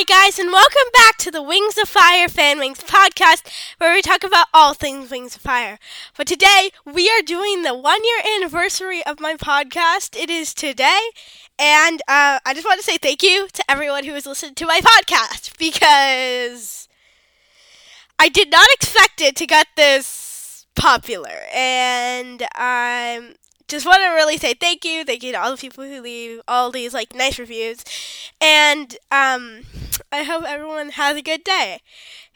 Hi, 0.00 0.04
guys, 0.04 0.38
and 0.38 0.50
welcome 0.50 0.90
back 0.94 1.18
to 1.18 1.30
the 1.30 1.42
Wings 1.42 1.76
of 1.76 1.86
Fire 1.86 2.26
Fan 2.26 2.58
Wings 2.58 2.78
podcast, 2.78 3.42
where 3.76 3.92
we 3.92 4.00
talk 4.00 4.24
about 4.24 4.46
all 4.54 4.72
things 4.72 5.10
Wings 5.10 5.36
of 5.36 5.42
Fire. 5.42 5.78
But 6.16 6.26
today, 6.26 6.70
we 6.86 7.10
are 7.10 7.20
doing 7.20 7.64
the 7.64 7.74
one 7.74 8.02
year 8.02 8.22
anniversary 8.34 9.04
of 9.04 9.20
my 9.20 9.34
podcast. 9.34 10.16
It 10.18 10.30
is 10.30 10.54
today, 10.54 11.00
and 11.58 12.00
uh, 12.08 12.38
I 12.46 12.54
just 12.54 12.64
want 12.64 12.80
to 12.80 12.86
say 12.86 12.96
thank 12.96 13.22
you 13.22 13.48
to 13.52 13.62
everyone 13.70 14.04
who 14.04 14.14
has 14.14 14.24
listened 14.24 14.56
to 14.56 14.64
my 14.64 14.80
podcast 14.80 15.58
because 15.58 16.88
I 18.18 18.30
did 18.30 18.50
not 18.50 18.68
expect 18.72 19.20
it 19.20 19.36
to 19.36 19.46
get 19.46 19.66
this 19.76 20.64
popular, 20.74 21.42
and 21.52 22.42
I'm 22.54 23.34
just 23.70 23.86
want 23.86 24.02
to 24.02 24.08
really 24.10 24.36
say 24.36 24.54
thank 24.54 24.84
you. 24.84 25.04
Thank 25.04 25.22
you 25.22 25.32
to 25.32 25.40
all 25.40 25.52
the 25.52 25.56
people 25.56 25.84
who 25.84 26.00
leave 26.00 26.40
all 26.48 26.70
these 26.70 26.92
like 26.92 27.14
nice 27.14 27.38
reviews. 27.38 27.84
And 28.40 28.96
um 29.10 29.62
I 30.12 30.24
hope 30.24 30.44
everyone 30.44 30.90
has 30.90 31.16
a 31.16 31.22
good 31.22 31.44
day. 31.44 31.80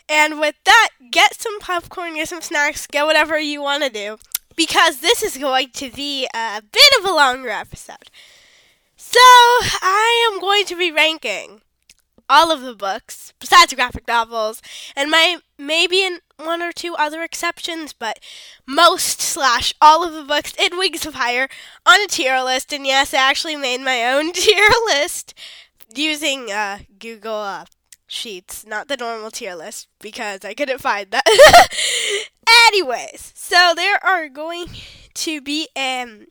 And 0.09 0.39
with 0.39 0.55
that, 0.65 0.91
get 1.11 1.35
some 1.35 1.59
popcorn, 1.61 2.15
get 2.15 2.29
some 2.29 2.43
snacks, 2.43 2.87
get 2.87 3.07
whatever 3.07 3.39
you 3.39 3.63
want 3.63 3.83
to 3.83 3.91
do 3.91 4.19
because 4.55 5.01
this 5.01 5.23
is 5.23 5.37
going 5.37 5.71
to 5.71 5.91
be 5.91 6.29
a 6.35 6.63
bit 6.63 6.93
of 6.99 7.05
a 7.05 7.15
longer 7.15 7.49
episode. 7.49 8.11
So, 8.97 9.19
I 9.21 10.31
am 10.33 10.41
going 10.41 10.65
to 10.67 10.77
be 10.77 10.93
ranking 10.93 11.63
all 12.29 12.51
of 12.51 12.63
the 12.63 12.75
books 12.75 13.33
besides 13.39 13.75
graphic 13.75 14.07
novels 14.09 14.63
and 14.97 15.11
my 15.11 15.39
maybe 15.59 16.03
in 16.03 16.21
one 16.37 16.63
or 16.63 16.73
two 16.73 16.95
other 16.95 17.23
exceptions 17.23 17.93
but 17.93 18.19
most 18.67 19.21
slash 19.21 19.75
all 19.81 20.05
of 20.05 20.15
the 20.15 20.23
books 20.23 20.55
in 20.59 20.79
wings 20.79 21.05
of 21.07 21.15
fire 21.15 21.49
on 21.87 22.01
a 22.03 22.07
tier 22.07 22.41
list. 22.41 22.73
And 22.73 22.87
yes 22.87 23.15
i 23.15 23.19
actually 23.19 23.57
made 23.57 23.81
my 23.81 24.05
own 24.13 24.33
tier 24.35 24.69
list 24.87 25.35
using 25.95 26.51
uh, 26.51 26.79
google 26.99 27.35
uh, 27.35 27.65
sheets 28.07 28.65
not 28.67 28.89
the 28.89 28.97
normal 28.97 29.31
tier 29.31 29.55
list 29.55 29.89
because 30.01 30.45
i 30.45 30.55
couldn't 30.55 30.81
find 30.81 31.11
that 31.11 31.25
anyways 32.69 33.33
so 33.35 33.73
there 33.75 34.05
are 34.05 34.29
going 34.29 34.67
to 35.15 35.41
be 35.41 35.69
um 35.77 36.27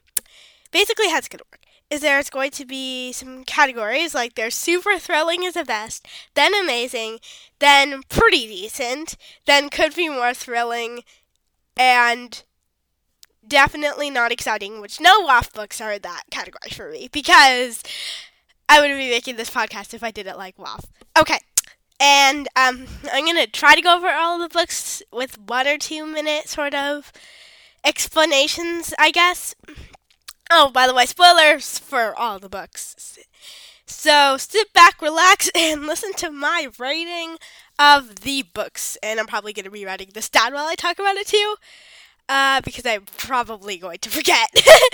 basically 0.72 1.10
how 1.10 1.17
it's 1.17 1.28
going 1.28 1.39
to 1.39 1.45
work 1.52 1.60
is 1.94 2.02
there's 2.02 2.30
going 2.30 2.52
to 2.52 2.66
be 2.66 3.11
some 3.11 3.44
categories 3.44 4.16
like 4.16 4.33
there's 4.33 4.55
super 4.55 4.97
thrilling 4.97 5.44
is 5.44 5.53
the 5.53 5.63
best, 5.63 6.08
then 6.33 6.53
amazing, 6.55 7.19
then 7.59 8.02
pretty 8.09 8.47
decent, 8.47 9.16
then 9.45 9.69
could 9.69 9.95
be 9.95 10.09
more 10.09 10.33
thrilling, 10.33 11.02
and 11.77 12.44
definitely 13.47 14.09
not 14.09 14.31
exciting, 14.31 14.81
which 14.81 14.99
no 14.99 15.25
WAF 15.25 15.53
books 15.53 15.80
are 15.80 15.99
that 15.99 16.23
category 16.31 16.71
for 16.71 16.89
me 16.89 17.09
because 17.11 17.83
I 18.67 18.81
wouldn't 18.81 18.99
be 18.99 19.09
making 19.09 19.36
this 19.36 19.49
podcast 19.52 19.94
if 19.94 20.03
I 20.03 20.11
didn't 20.11 20.38
like 20.38 20.58
WAF. 20.58 20.86
Okay. 21.17 21.39
And 21.99 22.47
um, 22.55 22.88
I'm 23.11 23.25
going 23.25 23.38
to 23.38 23.47
try 23.47 23.75
to 23.75 23.81
go 23.81 23.95
over 23.95 24.09
all 24.09 24.39
the 24.39 24.49
books 24.49 25.03
with 25.11 25.38
one 25.38 25.67
or 25.67 25.77
two 25.77 26.05
minute 26.05 26.49
sort 26.49 26.73
of 26.73 27.11
explanations, 27.83 28.94
I 28.97 29.11
guess. 29.11 29.55
Oh, 30.56 30.70
by 30.70 30.86
the 30.86 30.94
way, 30.94 31.08
spoilers 31.08 31.80
for 31.80 32.16
all 32.16 32.38
the 32.38 32.48
books. 32.48 33.18
So 33.88 34.38
sit 34.38 34.72
back, 34.72 35.02
relax, 35.02 35.50
and 35.56 35.88
listen 35.88 36.14
to 36.18 36.30
my 36.30 36.68
rating 36.78 37.38
of 37.80 38.18
the 38.18 38.44
books. 38.54 38.95
And 39.02 39.20
I'm 39.20 39.26
probably 39.26 39.52
going 39.52 39.66
to 39.66 39.72
be 39.72 39.84
writing 39.84 40.12
this 40.14 40.30
down 40.30 40.54
while 40.54 40.68
I 40.68 40.76
talk 40.76 41.00
about 41.00 41.16
it 41.16 41.26
too, 41.26 41.56
uh, 42.30 42.62
because 42.62 42.86
I'm 42.86 43.06
probably 43.18 43.78
going 43.78 43.98
to 43.98 44.12
forget. 44.12 44.50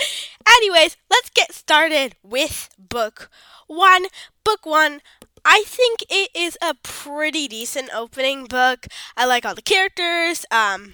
Anyways, 0.48 0.96
let's 1.12 1.30
get 1.32 1.54
started 1.54 2.16
with 2.24 2.70
book 2.80 3.30
one. 3.68 4.06
Book 4.46 4.66
one. 4.66 5.02
I 5.44 5.64
think 5.68 6.06
it 6.10 6.30
is 6.34 6.58
a 6.62 6.74
pretty 6.84 7.50
decent 7.50 7.90
opening 7.94 8.46
book. 8.46 8.88
I 9.18 9.26
like 9.26 9.46
all 9.46 9.56
the 9.56 9.62
characters. 9.62 10.46
Um, 10.52 10.94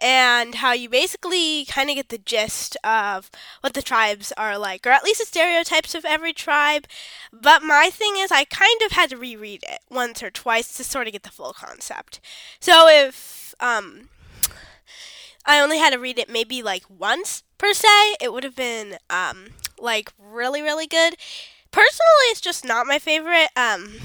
and 0.00 0.56
how 0.56 0.72
you 0.72 0.88
basically 0.88 1.64
kind 1.66 1.90
of 1.90 1.96
get 1.96 2.08
the 2.08 2.18
gist 2.18 2.76
of 2.82 3.30
what 3.60 3.74
the 3.74 3.82
tribes 3.82 4.32
are 4.36 4.56
like, 4.56 4.86
or 4.86 4.90
at 4.90 5.04
least 5.04 5.20
the 5.20 5.26
stereotypes 5.26 5.94
of 5.94 6.04
every 6.04 6.32
tribe. 6.32 6.86
But 7.32 7.62
my 7.62 7.90
thing 7.92 8.14
is, 8.16 8.32
I 8.32 8.44
kind 8.44 8.80
of 8.84 8.92
had 8.92 9.10
to 9.10 9.16
reread 9.16 9.62
it 9.62 9.80
once 9.90 10.22
or 10.22 10.30
twice 10.30 10.76
to 10.76 10.84
sort 10.84 11.06
of 11.06 11.12
get 11.12 11.22
the 11.22 11.30
full 11.30 11.52
concept. 11.52 12.20
So 12.60 12.88
if 12.88 13.54
um, 13.60 14.08
I 15.44 15.60
only 15.60 15.78
had 15.78 15.92
to 15.92 15.98
read 15.98 16.18
it 16.18 16.28
maybe 16.30 16.62
like 16.62 16.84
once 16.88 17.42
per 17.58 17.72
se, 17.72 18.16
it 18.20 18.32
would 18.32 18.44
have 18.44 18.56
been 18.56 18.96
um, 19.10 19.48
like 19.78 20.12
really, 20.18 20.62
really 20.62 20.86
good. 20.86 21.16
Personally, 21.70 22.26
it's 22.30 22.40
just 22.40 22.64
not 22.64 22.86
my 22.86 22.98
favorite. 22.98 23.48
Um, 23.54 24.00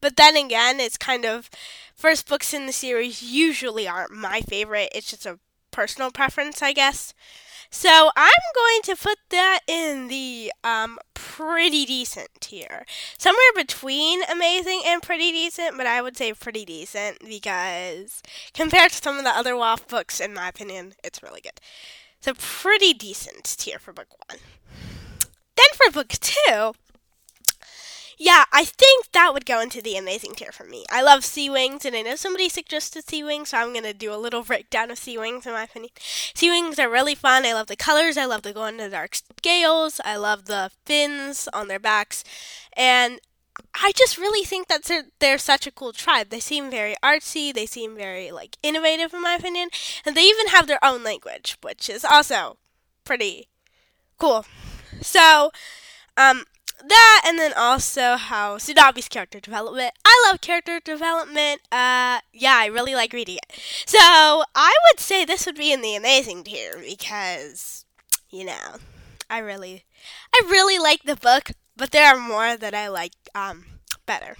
but 0.00 0.16
then 0.16 0.36
again, 0.36 0.80
it's 0.80 0.96
kind 0.96 1.24
of 1.24 1.50
first 1.94 2.28
books 2.28 2.54
in 2.54 2.66
the 2.66 2.72
series 2.72 3.22
usually 3.22 3.88
aren't 3.88 4.12
my 4.12 4.40
favorite. 4.40 4.90
It's 4.94 5.10
just 5.10 5.26
a 5.26 5.38
personal 5.70 6.10
preference, 6.10 6.62
I 6.62 6.72
guess. 6.72 7.14
So 7.70 8.10
I'm 8.16 8.30
going 8.54 8.82
to 8.84 8.96
put 8.96 9.18
that 9.28 9.60
in 9.66 10.08
the 10.08 10.52
um, 10.64 10.98
pretty 11.12 11.84
decent 11.84 12.28
tier. 12.40 12.86
Somewhere 13.18 13.52
between 13.54 14.22
amazing 14.24 14.82
and 14.86 15.02
pretty 15.02 15.30
decent, 15.32 15.76
but 15.76 15.86
I 15.86 16.00
would 16.00 16.16
say 16.16 16.32
pretty 16.32 16.64
decent 16.64 17.18
because 17.20 18.22
compared 18.54 18.92
to 18.92 18.96
some 18.96 19.18
of 19.18 19.24
the 19.24 19.30
other 19.30 19.52
WAF 19.52 19.86
books, 19.86 20.18
in 20.18 20.32
my 20.32 20.48
opinion, 20.48 20.94
it's 21.04 21.22
really 21.22 21.42
good. 21.42 21.60
So 22.20 22.32
pretty 22.34 22.94
decent 22.94 23.44
tier 23.44 23.78
for 23.78 23.92
book 23.92 24.08
one. 24.28 24.38
Then 25.56 25.66
for 25.74 25.92
book 25.92 26.08
two, 26.08 26.72
yeah, 28.18 28.44
I 28.52 28.64
think 28.64 29.12
that 29.12 29.32
would 29.32 29.46
go 29.46 29.60
into 29.60 29.80
the 29.80 29.96
amazing 29.96 30.34
tier 30.34 30.50
for 30.50 30.64
me. 30.64 30.84
I 30.90 31.02
love 31.02 31.24
Sea 31.24 31.48
Wings, 31.48 31.84
and 31.84 31.94
I 31.94 32.02
know 32.02 32.16
somebody 32.16 32.48
suggested 32.48 33.08
Sea 33.08 33.22
Wings, 33.22 33.50
so 33.50 33.58
I'm 33.58 33.72
going 33.72 33.84
to 33.84 33.94
do 33.94 34.12
a 34.12 34.16
little 34.16 34.42
breakdown 34.44 34.90
of 34.90 34.98
Sea 34.98 35.18
Wings 35.18 35.46
in 35.46 35.52
my 35.52 35.62
opinion. 35.64 35.92
Sea 35.98 36.50
Wings 36.50 36.78
are 36.78 36.90
really 36.90 37.14
fun. 37.14 37.46
I 37.46 37.52
love 37.52 37.68
the 37.68 37.76
colors. 37.76 38.16
I 38.16 38.24
love 38.24 38.42
the 38.42 38.52
glow 38.52 38.66
in 38.66 38.76
the 38.76 38.88
dark 38.88 39.14
scales. 39.14 40.00
I 40.04 40.16
love 40.16 40.46
the 40.46 40.70
fins 40.84 41.48
on 41.52 41.68
their 41.68 41.78
backs. 41.78 42.24
And 42.76 43.20
I 43.74 43.92
just 43.94 44.18
really 44.18 44.44
think 44.44 44.66
that 44.68 44.84
they're, 44.84 45.04
they're 45.20 45.38
such 45.38 45.66
a 45.66 45.72
cool 45.72 45.92
tribe. 45.92 46.30
They 46.30 46.40
seem 46.40 46.70
very 46.70 46.96
artsy. 47.02 47.54
They 47.54 47.66
seem 47.66 47.96
very 47.96 48.32
like 48.32 48.56
innovative, 48.62 49.14
in 49.14 49.22
my 49.22 49.34
opinion, 49.34 49.68
and 50.04 50.16
they 50.16 50.22
even 50.22 50.48
have 50.48 50.66
their 50.66 50.84
own 50.84 51.04
language, 51.04 51.56
which 51.62 51.88
is 51.88 52.04
also 52.04 52.56
pretty 53.04 53.48
cool. 54.18 54.44
So, 55.00 55.50
um, 56.16 56.44
that 56.86 57.22
and 57.26 57.38
then 57.38 57.52
also 57.56 58.16
how 58.16 58.56
Tsunami's 58.58 59.08
character 59.08 59.40
development. 59.40 59.92
I 60.04 60.26
love 60.28 60.40
character 60.40 60.80
development. 60.80 61.60
Uh 61.72 62.20
yeah, 62.32 62.56
I 62.56 62.66
really 62.72 62.94
like 62.94 63.12
reading 63.12 63.36
it. 63.36 63.60
So 63.86 63.98
I 63.98 64.74
would 64.90 65.00
say 65.00 65.24
this 65.24 65.46
would 65.46 65.56
be 65.56 65.72
in 65.72 65.82
the 65.82 65.94
amazing 65.94 66.44
tier 66.44 66.78
because 66.80 67.84
you 68.30 68.44
know, 68.44 68.76
I 69.30 69.38
really 69.38 69.84
I 70.34 70.42
really 70.48 70.78
like 70.78 71.02
the 71.04 71.16
book, 71.16 71.52
but 71.76 71.90
there 71.90 72.06
are 72.06 72.18
more 72.18 72.56
that 72.56 72.74
I 72.74 72.88
like 72.88 73.12
um 73.34 73.64
better. 74.06 74.36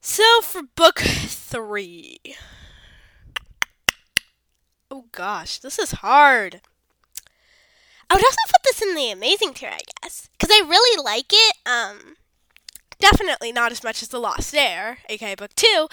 So 0.00 0.40
for 0.42 0.62
book 0.74 0.98
three. 1.00 2.18
Oh 4.90 5.06
gosh, 5.12 5.58
this 5.58 5.78
is 5.78 5.92
hard. 5.92 6.60
I 8.12 8.14
would 8.14 8.26
also 8.26 8.36
put 8.46 8.62
this 8.62 8.82
in 8.82 8.94
the 8.94 9.10
amazing 9.10 9.54
tier, 9.54 9.70
I 9.70 9.80
guess, 10.02 10.28
because 10.38 10.54
I 10.54 10.68
really 10.68 11.02
like 11.02 11.32
it. 11.32 11.56
Um, 11.64 12.16
definitely 12.98 13.52
not 13.52 13.72
as 13.72 13.82
much 13.82 14.02
as 14.02 14.08
the 14.08 14.18
Lost 14.18 14.54
Heir, 14.54 14.98
aka 15.08 15.34
Book 15.34 15.54
Two, 15.56 15.88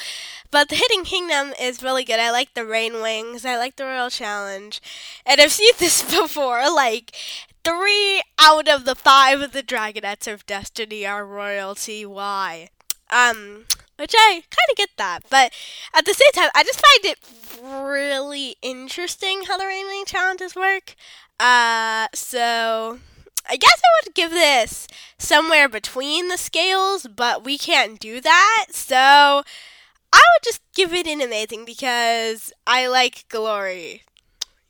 but 0.52 0.68
the 0.68 0.75
Hidden 0.75 1.06
Kingdom 1.06 1.53
is 1.57 1.81
really 1.81 2.03
good. 2.03 2.19
I 2.19 2.30
like 2.30 2.56
the 2.56 2.66
Rain 2.66 3.02
Wings. 3.02 3.46
I 3.46 3.56
like 3.56 3.78
the 3.78 3.85
Royal 3.85 4.09
Challenge, 4.09 4.81
and 5.25 5.39
I've 5.39 5.54
seen 5.54 5.71
this 5.80 6.01
before. 6.13 6.69
Like 6.69 7.16
three 7.63 8.22
out 8.38 8.68
of 8.68 8.83
the 8.83 8.95
five 8.95 9.39
of 9.39 9.54
the 9.54 9.63
Dragonets 9.63 10.27
of 10.27 10.45
Destiny 10.45 11.06
are 11.06 11.25
royalty. 11.25 12.06
Why? 12.06 12.68
Um, 13.10 13.63
which 13.95 14.13
I 14.13 14.44
kind 14.50 14.69
of 14.69 14.75
get 14.75 14.89
that, 14.98 15.19
but 15.30 15.54
at 15.94 16.04
the 16.04 16.13
same 16.13 16.31
time, 16.33 16.50
I 16.54 16.65
just 16.65 16.81
find 16.81 17.13
it 17.13 17.19
really 17.62 18.56
interesting 18.62 19.44
how 19.48 19.57
the 19.57 19.66
Rain 19.66 19.86
Wing 19.88 20.04
challenges 20.06 20.56
work. 20.56 20.96
Uh, 21.40 22.07
so 22.13 23.00
I 23.50 23.57
guess 23.57 23.81
I 23.84 24.06
would 24.06 24.13
give 24.13 24.31
this 24.31 24.88
somewhere 25.18 25.68
between 25.68 26.28
the 26.28 26.38
scales, 26.38 27.07
but 27.07 27.44
we 27.44 27.57
can't 27.57 28.00
do 28.00 28.22
that. 28.22 28.68
So 28.72 28.96
I 28.96 30.22
would 30.34 30.44
just 30.44 30.62
give 30.75 30.94
it 30.94 31.07
an 31.07 31.22
amazing 31.22 31.66
because 31.66 32.51
I 32.68 32.88
like 32.88 33.25
Glory. 33.30 34.04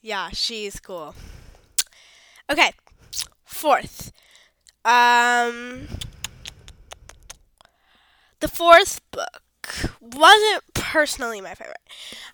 Yeah, 0.02 0.30
she's 0.32 0.80
cool. 0.80 1.16
Okay, 2.50 2.72
fourth. 3.46 4.12
Um, 4.86 5.88
the 8.40 8.48
fourth 8.48 9.02
book 9.12 9.42
wasn't 10.02 10.64
personally 10.74 11.42
my 11.42 11.56
favorite. 11.56 11.78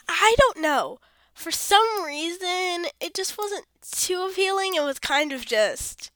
I 0.07 0.35
don't 0.39 0.61
know 0.61 0.99
for 1.35 1.51
some 1.51 1.85
reason, 2.03 2.85
it 2.99 3.13
just 3.13 3.37
wasn't 3.37 3.65
too 3.91 4.25
appealing. 4.29 4.73
It 4.73 4.83
was 4.83 4.99
kind 4.99 5.33
of 5.33 5.45
just 5.45 6.09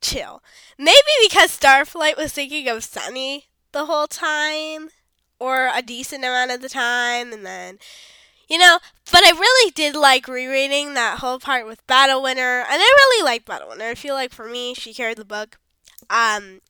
chill. 0.00 0.42
Maybe 0.76 0.96
because 1.22 1.58
Starflight 1.58 2.16
was 2.16 2.32
thinking 2.32 2.68
of 2.68 2.84
Sunny, 2.84 3.44
the 3.72 3.86
whole 3.86 4.08
time 4.08 4.88
or 5.38 5.70
a 5.72 5.82
decent 5.82 6.24
amount 6.24 6.50
of 6.50 6.62
the 6.62 6.68
time 6.68 7.32
and 7.32 7.46
then 7.46 7.78
you 8.48 8.58
know, 8.58 8.78
but 9.10 9.24
I 9.24 9.30
really 9.30 9.72
did 9.72 9.96
like 9.96 10.28
rereading 10.28 10.94
that 10.94 11.18
whole 11.18 11.40
part 11.40 11.66
with 11.66 11.86
Battle 11.88 12.22
Winner, 12.22 12.60
and 12.60 12.66
I 12.70 12.76
really 12.76 13.24
like 13.24 13.44
Battle 13.44 13.68
Winner. 13.68 13.86
I 13.86 13.94
feel 13.96 14.14
like 14.14 14.32
for 14.32 14.48
me, 14.48 14.72
she 14.72 14.94
carried 14.94 15.18
the 15.18 15.24
book. 15.24 15.58
Um, 16.08 16.60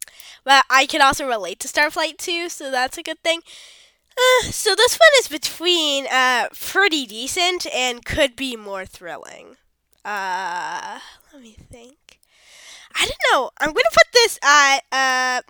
but 0.42 0.64
I 0.70 0.86
can 0.86 1.02
also 1.02 1.26
relate 1.26 1.60
to 1.60 1.68
Starflight 1.68 2.16
too, 2.16 2.48
so 2.48 2.70
that's 2.70 2.96
a 2.96 3.02
good 3.02 3.22
thing. 3.22 3.40
Uh, 4.18 4.50
so 4.50 4.74
this 4.74 4.96
one 4.96 5.10
is 5.20 5.28
between 5.28 6.06
uh, 6.06 6.48
pretty 6.58 7.04
decent 7.06 7.66
and 7.74 8.04
could 8.04 8.34
be 8.34 8.56
more 8.56 8.86
thrilling. 8.86 9.56
Uh, 10.04 11.00
let 11.32 11.42
me 11.42 11.56
think. 11.70 12.18
I 12.94 13.06
don't 13.06 13.32
know. 13.32 13.50
I'm 13.58 13.70
gonna 13.70 13.82
put 13.92 14.12
this 14.12 14.38
at 14.42 14.80
uh, 14.92 15.42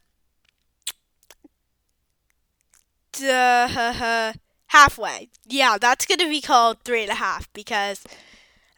halfway. 4.69 5.29
Yeah, 5.47 5.79
that's 5.79 6.07
gonna 6.07 6.29
be 6.29 6.41
called 6.41 6.79
three 6.85 7.03
and 7.03 7.11
a 7.11 7.15
half 7.17 7.53
because, 7.53 8.05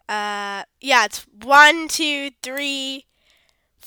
uh, 0.08 0.64
yeah, 0.80 1.04
it's 1.06 1.26
one, 1.42 1.88
two, 1.88 2.30
three, 2.42 3.06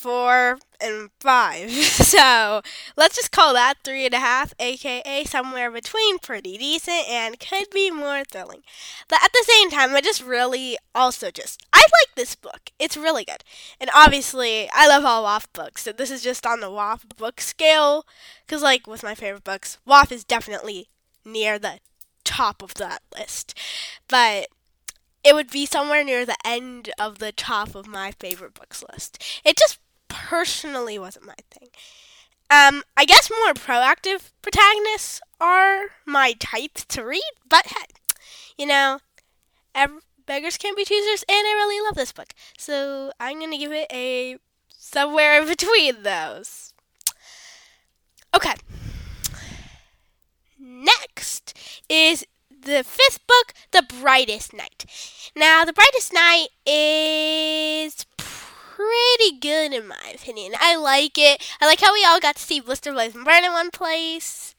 four, 0.02 0.58
and 0.82 1.12
five. 1.20 1.72
so 1.72 2.62
let's 2.98 3.16
just 3.16 3.32
call 3.32 3.54
that 3.54 3.76
three 3.84 4.06
and 4.06 4.14
a 4.14 4.20
half, 4.20 4.54
aka 4.60 5.24
somewhere 5.26 5.70
between 5.70 6.18
pretty 6.20 6.58
decent 6.58 7.08
and 7.08 7.40
could 7.40 7.70
be 7.70 7.92
more 7.92 8.24
thrilling. 8.24 8.64
But 9.08 9.24
at 9.24 9.32
the 9.32 9.46
same 9.48 9.70
time, 9.70 9.96
I 9.96 10.02
just 10.02 10.24
really 10.24 10.78
also 10.96 11.30
just 11.30 11.66
I 11.72 11.80
like 11.80 12.16
this 12.16 12.36
book. 12.36 12.72
It's 12.80 12.98
really 12.98 13.24
good, 13.24 13.44
and 13.80 13.90
obviously 13.96 14.70
I 14.74 14.88
love 14.88 15.06
all 15.06 15.24
WAF 15.24 15.46
books. 15.54 15.84
So 15.84 15.92
this 15.92 16.12
is 16.12 16.24
just 16.24 16.46
on 16.46 16.60
the 16.60 16.72
WAF 16.72 17.16
book 17.18 17.40
scale, 17.40 18.06
because 18.46 18.64
like 18.64 18.88
with 18.88 19.04
my 19.04 19.14
favorite 19.14 19.44
books, 19.44 19.78
WAF 19.88 20.12
is 20.12 20.24
definitely 20.24 20.88
near 21.24 21.60
the 21.60 21.80
top 22.24 22.64
of 22.64 22.74
that 22.76 23.04
list. 23.16 23.58
But 24.08 24.48
it 25.24 25.36
would 25.36 25.52
be 25.52 25.68
somewhere 25.68 26.04
near 26.04 26.26
the 26.26 26.38
end 26.44 26.90
of 27.00 27.20
the 27.20 27.32
top 27.32 27.76
of 27.76 27.88
my 27.88 28.12
favorite 28.12 28.56
books 28.56 28.84
list. 28.92 29.24
It 29.46 29.56
just 29.56 29.78
personally 30.12 31.00
wasn't 31.00 31.26
my 31.26 31.36
thing. 31.50 31.70
Um, 32.50 32.84
I 32.98 33.06
guess 33.06 33.32
more 33.32 33.54
proactive 33.54 34.32
protagonists 34.42 35.22
are 35.40 35.86
my 36.06 36.34
type 36.34 36.76
to 36.90 37.04
read, 37.04 37.32
but 37.48 37.68
hey, 37.68 37.86
you 38.58 38.66
know, 38.66 39.00
beggars 40.26 40.58
can't 40.58 40.78
be 40.78 40.86
choosers, 40.86 41.24
and 41.28 41.36
I 41.48 41.54
really 41.54 41.84
love 41.86 41.96
this 41.96 42.12
book. 42.12 42.34
So 42.58 43.12
I'm 43.20 43.40
gonna 43.40 43.58
give 43.58 43.72
it 43.72 43.88
a 43.92 44.38
somewhere 44.70 45.42
in 45.42 45.48
between 45.48 46.04
those. 46.04 46.74
Okay. 48.34 48.54
Next 50.60 51.58
is 51.90 52.26
the 52.50 52.84
fifth 52.84 53.26
book, 53.28 53.54
The 53.72 53.84
Brightest 53.84 54.54
Night. 54.54 54.86
Now, 55.36 55.66
The 55.66 55.74
Brightest 55.74 56.14
Night 56.14 56.48
is 56.66 58.06
pretty 58.82 59.38
good 59.40 59.74
in 59.74 59.88
my 59.88 60.14
opinion. 60.14 60.54
I 60.60 60.76
like 60.76 61.18
it. 61.18 61.42
I 61.62 61.66
like 61.66 61.82
how 61.82 61.94
we 61.94 62.06
all 62.06 62.20
got 62.20 62.36
to 62.36 62.42
see 62.42 62.60
Blister 62.60 62.92
Blaze 62.92 63.16
and 63.16 63.26
Burn 63.26 63.44
in 63.44 63.52
one 63.52 63.72
place. 63.72 64.56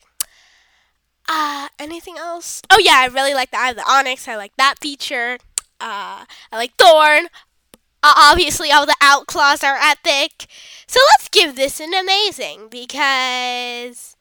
Uh, 1.28 1.68
anything 1.78 2.18
else? 2.18 2.62
Oh 2.70 2.78
yeah, 2.80 2.96
I 2.96 3.06
really 3.06 3.34
like 3.34 3.50
the 3.50 3.58
Eye 3.58 3.70
of 3.70 3.76
the 3.76 3.90
Onyx. 3.90 4.28
I 4.28 4.36
like 4.36 4.56
that 4.56 4.78
feature. 4.80 5.38
Uh, 5.80 6.24
I 6.50 6.56
like 6.56 6.74
Thorn. 6.76 7.26
Uh, 8.02 8.14
obviously, 8.16 8.72
all 8.72 8.84
the 8.84 8.96
Outclaws 9.00 9.62
are 9.62 9.78
epic. 9.80 10.46
So 10.86 11.00
let's 11.12 11.28
give 11.28 11.54
this 11.54 11.80
an 11.80 11.94
amazing 11.94 12.68
because, 12.68 14.16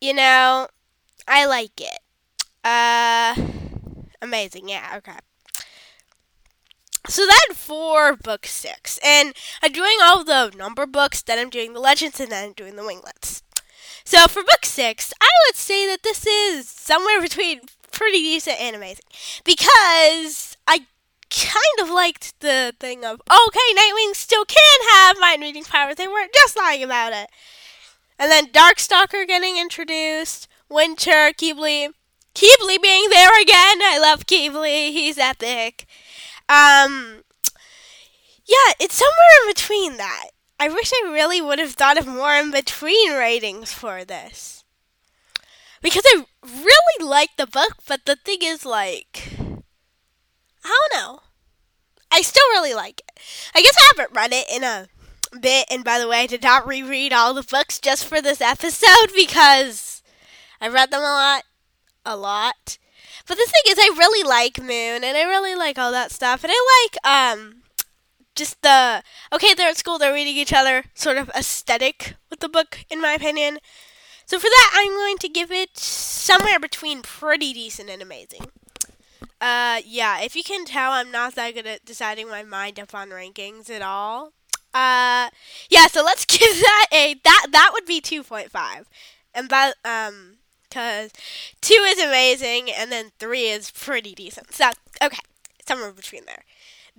you 0.00 0.12
know, 0.12 0.68
I 1.26 1.46
like 1.46 1.80
it. 1.80 2.00
Uh, 2.64 3.36
amazing. 4.20 4.68
Yeah. 4.68 4.94
Okay. 4.96 5.18
So 7.08 7.26
then 7.26 7.56
for 7.56 8.16
book 8.16 8.46
six, 8.46 8.98
and 9.02 9.34
I'm 9.62 9.72
doing 9.72 9.96
all 10.02 10.24
the 10.24 10.52
number 10.56 10.86
books, 10.86 11.22
then 11.22 11.38
I'm 11.38 11.50
doing 11.50 11.72
the 11.72 11.80
legends, 11.80 12.20
and 12.20 12.30
then 12.30 12.48
I'm 12.48 12.52
doing 12.52 12.76
the 12.76 12.84
winglets. 12.84 13.42
So 14.04 14.26
for 14.26 14.42
book 14.42 14.64
six, 14.64 15.12
I 15.20 15.28
would 15.46 15.56
say 15.56 15.86
that 15.86 16.02
this 16.02 16.26
is 16.26 16.68
somewhere 16.68 17.20
between 17.20 17.60
pretty 17.90 18.18
decent 18.18 18.60
and 18.60 18.76
amazing 18.76 19.04
because 19.44 20.56
I 20.66 20.86
kind 21.30 21.80
of 21.80 21.90
liked 21.90 22.38
the 22.40 22.74
thing 22.78 23.04
of 23.04 23.20
okay, 23.20 23.74
Nightwing 23.76 24.14
still 24.14 24.44
can 24.44 24.80
have 24.92 25.18
mind 25.20 25.42
reading 25.42 25.64
powers. 25.64 25.96
They 25.96 26.08
weren't 26.08 26.32
just 26.32 26.56
lying 26.56 26.82
about 26.82 27.12
it. 27.12 27.28
And 28.18 28.30
then 28.30 28.46
Darkstalker 28.48 29.26
getting 29.26 29.58
introduced, 29.58 30.48
Winter, 30.68 31.32
Qibli, 31.32 31.88
Qibli 32.34 32.82
being 32.82 33.08
there 33.10 33.40
again. 33.40 33.78
I 33.82 33.98
love 34.00 34.26
Qibli. 34.26 34.90
He's 34.90 35.18
epic. 35.18 35.86
Um, 36.48 37.22
yeah, 38.46 38.72
it's 38.80 38.94
somewhere 38.94 39.42
in 39.42 39.50
between 39.50 39.96
that. 39.98 40.30
I 40.60 40.68
wish 40.68 40.90
I 40.92 41.10
really 41.10 41.40
would 41.40 41.58
have 41.58 41.74
thought 41.74 41.98
of 41.98 42.06
more 42.06 42.34
in 42.34 42.50
between 42.50 43.12
ratings 43.12 43.72
for 43.72 44.04
this. 44.04 44.64
Because 45.80 46.02
I 46.06 46.24
really 46.44 47.08
like 47.08 47.36
the 47.36 47.46
book, 47.46 47.76
but 47.86 48.04
the 48.06 48.16
thing 48.16 48.38
is, 48.42 48.64
like, 48.66 49.30
I 50.64 50.88
don't 50.90 50.94
know. 50.94 51.20
I 52.10 52.22
still 52.22 52.48
really 52.50 52.74
like 52.74 53.00
it. 53.00 53.20
I 53.54 53.62
guess 53.62 53.76
I 53.78 53.92
haven't 53.94 54.16
read 54.16 54.32
it 54.32 54.46
in 54.50 54.64
a 54.64 54.88
bit, 55.40 55.66
and 55.70 55.84
by 55.84 55.98
the 55.98 56.08
way, 56.08 56.22
I 56.22 56.26
did 56.26 56.42
not 56.42 56.66
reread 56.66 57.12
all 57.12 57.34
the 57.34 57.42
books 57.42 57.78
just 57.78 58.04
for 58.04 58.20
this 58.20 58.40
episode 58.40 59.12
because 59.14 60.02
I 60.60 60.68
read 60.68 60.90
them 60.90 61.02
a 61.02 61.04
lot. 61.04 61.44
A 62.04 62.16
lot. 62.16 62.78
But 63.26 63.36
the 63.36 63.46
thing 63.46 63.72
is, 63.72 63.78
I 63.78 63.94
really 63.96 64.26
like 64.26 64.58
Moon, 64.58 65.04
and 65.04 65.16
I 65.16 65.22
really 65.24 65.54
like 65.54 65.78
all 65.78 65.92
that 65.92 66.12
stuff, 66.12 66.44
and 66.44 66.52
I 66.54 66.88
like 66.92 67.06
um 67.06 67.62
just 68.34 68.62
the 68.62 69.02
okay, 69.32 69.54
they're 69.54 69.70
at 69.70 69.76
school, 69.76 69.98
they're 69.98 70.14
reading 70.14 70.36
each 70.36 70.52
other 70.52 70.84
sort 70.94 71.18
of 71.18 71.28
aesthetic 71.30 72.14
with 72.30 72.40
the 72.40 72.48
book, 72.48 72.84
in 72.88 73.00
my 73.00 73.12
opinion. 73.12 73.58
So 74.24 74.38
for 74.38 74.48
that, 74.48 74.70
I'm 74.74 74.92
going 74.94 75.18
to 75.18 75.28
give 75.28 75.50
it 75.50 75.78
somewhere 75.78 76.60
between 76.60 77.02
pretty 77.02 77.52
decent 77.54 77.88
and 77.88 78.02
amazing. 78.02 78.46
Uh, 79.40 79.80
yeah, 79.84 80.20
if 80.20 80.36
you 80.36 80.42
can 80.42 80.64
tell, 80.64 80.92
I'm 80.92 81.10
not 81.10 81.34
that 81.36 81.54
good 81.54 81.66
at 81.66 81.84
deciding 81.84 82.28
my 82.28 82.42
mind 82.42 82.78
up 82.78 82.94
on 82.94 83.10
rankings 83.10 83.70
at 83.70 83.82
all. 83.82 84.32
Uh, 84.74 85.30
yeah, 85.70 85.86
so 85.86 86.04
let's 86.04 86.24
give 86.26 86.40
that 86.60 86.86
a 86.92 87.14
that 87.24 87.46
that 87.52 87.70
would 87.72 87.86
be 87.86 88.00
2.5, 88.00 88.84
and 89.34 89.48
that 89.48 89.74
um 89.84 90.37
because 90.68 91.12
two 91.60 91.84
is 91.86 91.98
amazing 91.98 92.70
and 92.70 92.90
then 92.92 93.12
three 93.18 93.48
is 93.48 93.70
pretty 93.70 94.14
decent. 94.14 94.52
So, 94.54 94.70
okay, 95.02 95.18
somewhere 95.66 95.92
between 95.92 96.24
there. 96.26 96.44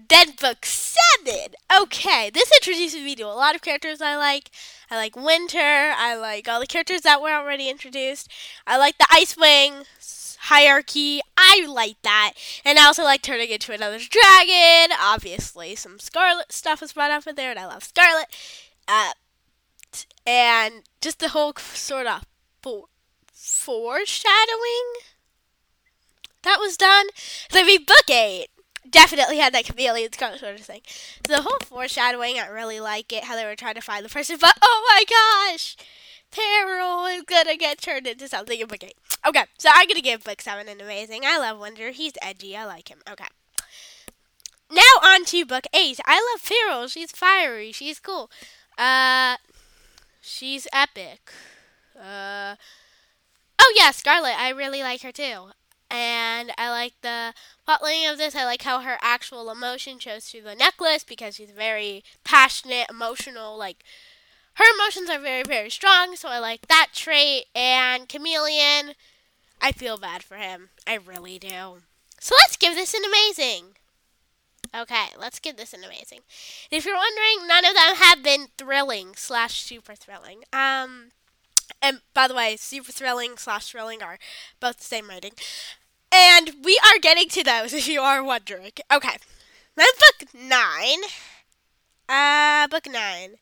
Then 0.08 0.32
book 0.40 0.66
seven. 0.66 1.56
Okay, 1.82 2.30
this 2.34 2.52
introduces 2.54 3.02
me 3.02 3.16
to 3.16 3.24
a 3.24 3.36
lot 3.36 3.56
of 3.56 3.62
characters 3.62 4.02
I 4.02 4.16
like. 4.16 4.50
I 4.90 4.96
like 4.96 5.16
Winter. 5.16 5.58
I 5.60 6.16
like 6.16 6.48
all 6.48 6.60
the 6.62 6.68
characters 6.68 7.02
that 7.02 7.22
were 7.22 7.32
already 7.32 7.70
introduced. 7.70 8.32
I 8.66 8.78
like 8.78 8.98
the 8.98 9.08
Icewing 9.12 9.86
hierarchy. 10.44 11.20
I 11.38 11.66
like 11.68 12.02
that. 12.04 12.34
And 12.64 12.80
I 12.80 12.86
also 12.86 13.04
like 13.04 13.22
turning 13.22 13.50
into 13.50 13.74
another 13.74 14.00
dragon. 14.00 14.96
Obviously, 15.00 15.76
some 15.76 16.00
Scarlet 16.00 16.52
stuff 16.52 16.82
was 16.82 16.94
brought 16.94 17.12
up 17.12 17.28
in 17.28 17.36
there, 17.36 17.52
and 17.52 17.60
I 17.60 17.66
love 17.66 17.84
Scarlet. 17.84 18.28
Uh, 18.88 19.12
and 20.26 20.84
just 21.02 21.20
the 21.20 21.30
whole 21.30 21.54
sort 21.58 22.08
of 22.08 22.24
foreshadowing 23.42 24.94
that 26.44 26.60
was 26.60 26.78
done. 26.78 27.08
So, 27.52 27.64
mean, 27.64 27.84
book 27.84 28.10
eight 28.10 28.48
definitely 28.90 29.38
had 29.38 29.54
that 29.54 29.66
chameleon 29.66 30.12
sort 30.14 30.44
of 30.44 30.62
thing. 30.62 30.82
The 31.28 31.42
whole 31.42 31.60
foreshadowing, 31.66 32.40
I 32.40 32.48
really 32.48 32.80
like 32.80 33.12
it. 33.12 33.26
How 33.26 33.36
they 33.36 33.46
were 33.46 33.56
trying 33.56 33.76
to 33.76 33.82
find 33.82 34.06
the 34.06 34.10
person, 34.10 34.38
but 34.40 34.58
oh 34.62 34.86
my 34.90 35.04
gosh, 35.52 35.76
Peril 36.32 37.06
is 37.08 37.24
gonna 37.24 37.58
get 37.58 37.82
turned 37.82 38.08
into 38.08 38.28
something 38.28 38.60
in 38.60 38.68
book 38.68 38.84
eight. 38.84 38.98
Okay, 39.28 39.46
so 39.58 39.70
I'm 39.74 39.88
gonna 39.88 40.02
give 40.02 40.24
book 40.24 40.42
seven 40.42 40.68
an 40.68 40.82
amazing. 40.82 41.22
I 41.26 41.38
love 41.38 41.60
Winter. 41.60 41.92
He's 41.92 42.14
edgy. 42.22 42.56
I 42.56 42.66
like 42.66 42.90
him. 42.90 43.00
Okay. 43.10 43.28
Now 44.72 44.82
on 45.04 45.26
to 45.26 45.46
book 45.46 45.66
eight. 45.74 46.00
I 46.06 46.16
love 46.34 46.48
Peril. 46.48 46.88
She's 46.88 47.12
fiery. 47.12 47.72
She's 47.72 48.00
cool. 48.00 48.30
Uh, 48.78 49.38
she's 50.22 50.68
epic. 50.72 51.32
Uh. 52.00 52.56
Oh 53.70 53.74
yeah, 53.76 53.92
Scarlet. 53.92 54.34
I 54.36 54.50
really 54.50 54.82
like 54.82 55.04
her 55.04 55.12
too. 55.12 55.52
And 55.92 56.52
I 56.58 56.72
like 56.72 56.94
the 57.04 57.36
plotline 57.68 58.12
of 58.12 58.18
this. 58.18 58.36
I 58.36 58.44
like 58.44 58.64
how 58.64 58.82
her 58.82 58.98
actual 59.00 59.52
emotion 59.52 60.00
shows 60.00 60.26
through 60.26 60.42
the 60.42 60.56
necklace 60.56 61.04
because 61.04 61.36
she's 61.36 61.52
very 61.52 62.04
passionate, 62.24 62.88
emotional. 62.90 63.56
Like 63.56 63.84
her 64.56 64.64
emotions 64.76 65.08
are 65.08 65.20
very, 65.20 65.44
very 65.44 65.70
strong. 65.70 66.16
So 66.16 66.30
I 66.30 66.40
like 66.40 66.68
that 66.68 66.88
trait. 66.96 67.46
And 67.54 68.10
Chameleon, 68.10 68.96
I 69.62 69.72
feel 69.72 70.00
bad 70.00 70.24
for 70.24 70.38
him. 70.38 70.70
I 70.88 70.96
really 70.96 71.38
do. 71.38 71.84
So 72.20 72.34
let's 72.40 72.58
give 72.58 72.74
this 72.74 72.96
an 72.96 73.04
amazing. 73.06 73.76
Okay, 74.76 75.10
let's 75.16 75.40
give 75.40 75.58
this 75.58 75.74
an 75.74 75.84
amazing. 75.84 76.22
If 76.72 76.86
you're 76.86 76.96
wondering, 76.96 77.48
none 77.48 77.66
of 77.66 77.76
them 77.76 77.96
have 77.98 78.24
been 78.24 78.48
thrilling 78.58 79.14
slash 79.16 79.62
super 79.62 79.94
thrilling. 79.94 80.42
Um, 80.52 81.12
And 81.82 82.02
by 82.14 82.28
the 82.28 82.36
way, 82.36 82.56
super 82.58 82.92
thrilling 82.92 83.38
slash 83.38 83.72
thrilling 83.72 84.02
are 84.02 84.18
both 84.60 84.78
the 84.78 84.84
same 84.84 85.08
writing. 85.08 85.34
And 86.12 86.52
we 86.64 86.80
are 86.86 87.00
getting 87.00 87.30
to 87.30 87.44
those 87.44 87.74
if 87.74 87.88
you 87.88 88.02
are 88.02 88.24
wondering. 88.24 88.72
Okay. 88.92 89.18
Then 89.76 89.88
book 90.00 90.30
nine. 90.34 91.00
Uh, 92.08 92.68
book 92.68 92.88
nine. 92.88 93.36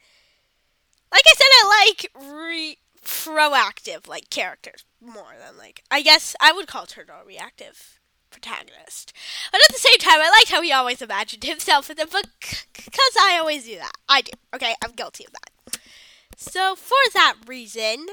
Like 1.11 1.23
I 1.25 1.33
said, 1.35 1.47
I 1.51 1.85
like 1.87 2.11
re- 2.37 2.77
proactive 3.03 4.07
like 4.07 4.29
characters 4.29 4.83
more 4.99 5.33
than 5.39 5.57
like 5.57 5.81
I 5.89 6.01
guess 6.01 6.35
I 6.41 6.51
would 6.51 6.67
call 6.67 6.85
Turtle 6.85 7.15
reactive 7.25 7.99
protagonist. 8.29 9.13
But 9.51 9.61
at 9.67 9.73
the 9.73 9.79
same 9.79 9.97
time, 9.99 10.19
I 10.19 10.29
liked 10.29 10.51
how 10.51 10.61
he 10.61 10.71
always 10.71 11.01
imagined 11.01 11.43
himself 11.43 11.89
in 11.89 11.97
the 11.97 12.05
book 12.05 12.27
because 12.73 13.15
I 13.19 13.37
always 13.39 13.65
do 13.65 13.77
that. 13.77 13.93
I 14.09 14.21
do. 14.21 14.31
Okay, 14.53 14.75
I'm 14.83 14.91
guilty 14.91 15.25
of 15.25 15.31
that. 15.31 15.49
So 16.39 16.75
for 16.75 16.95
that 17.15 17.33
reason, 17.47 18.05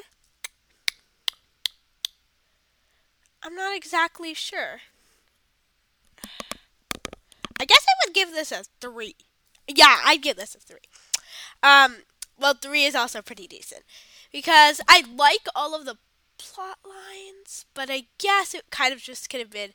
I'm 3.42 3.54
not 3.54 3.76
exactly 3.76 4.32
sure. 4.32 4.80
I 7.60 7.66
guess 7.66 7.84
I 7.86 8.06
would 8.06 8.14
give 8.14 8.32
this 8.32 8.50
a 8.50 8.64
three. 8.80 9.14
Yeah, 9.68 9.98
I'd 10.04 10.22
give 10.22 10.38
this 10.38 10.54
a 10.54 10.58
three. 10.58 10.78
Um, 11.62 11.96
well, 12.40 12.54
three 12.54 12.84
is 12.84 12.94
also 12.94 13.20
pretty 13.20 13.46
decent 13.46 13.82
because 14.32 14.80
I 14.88 15.04
like 15.14 15.46
all 15.54 15.74
of 15.74 15.84
the 15.84 15.98
plot 16.38 16.78
lines, 16.82 17.66
but 17.74 17.90
I 17.90 18.04
guess 18.18 18.54
it 18.54 18.70
kind 18.70 18.94
of 18.94 19.00
just 19.00 19.28
could 19.28 19.40
have 19.40 19.50
been 19.50 19.74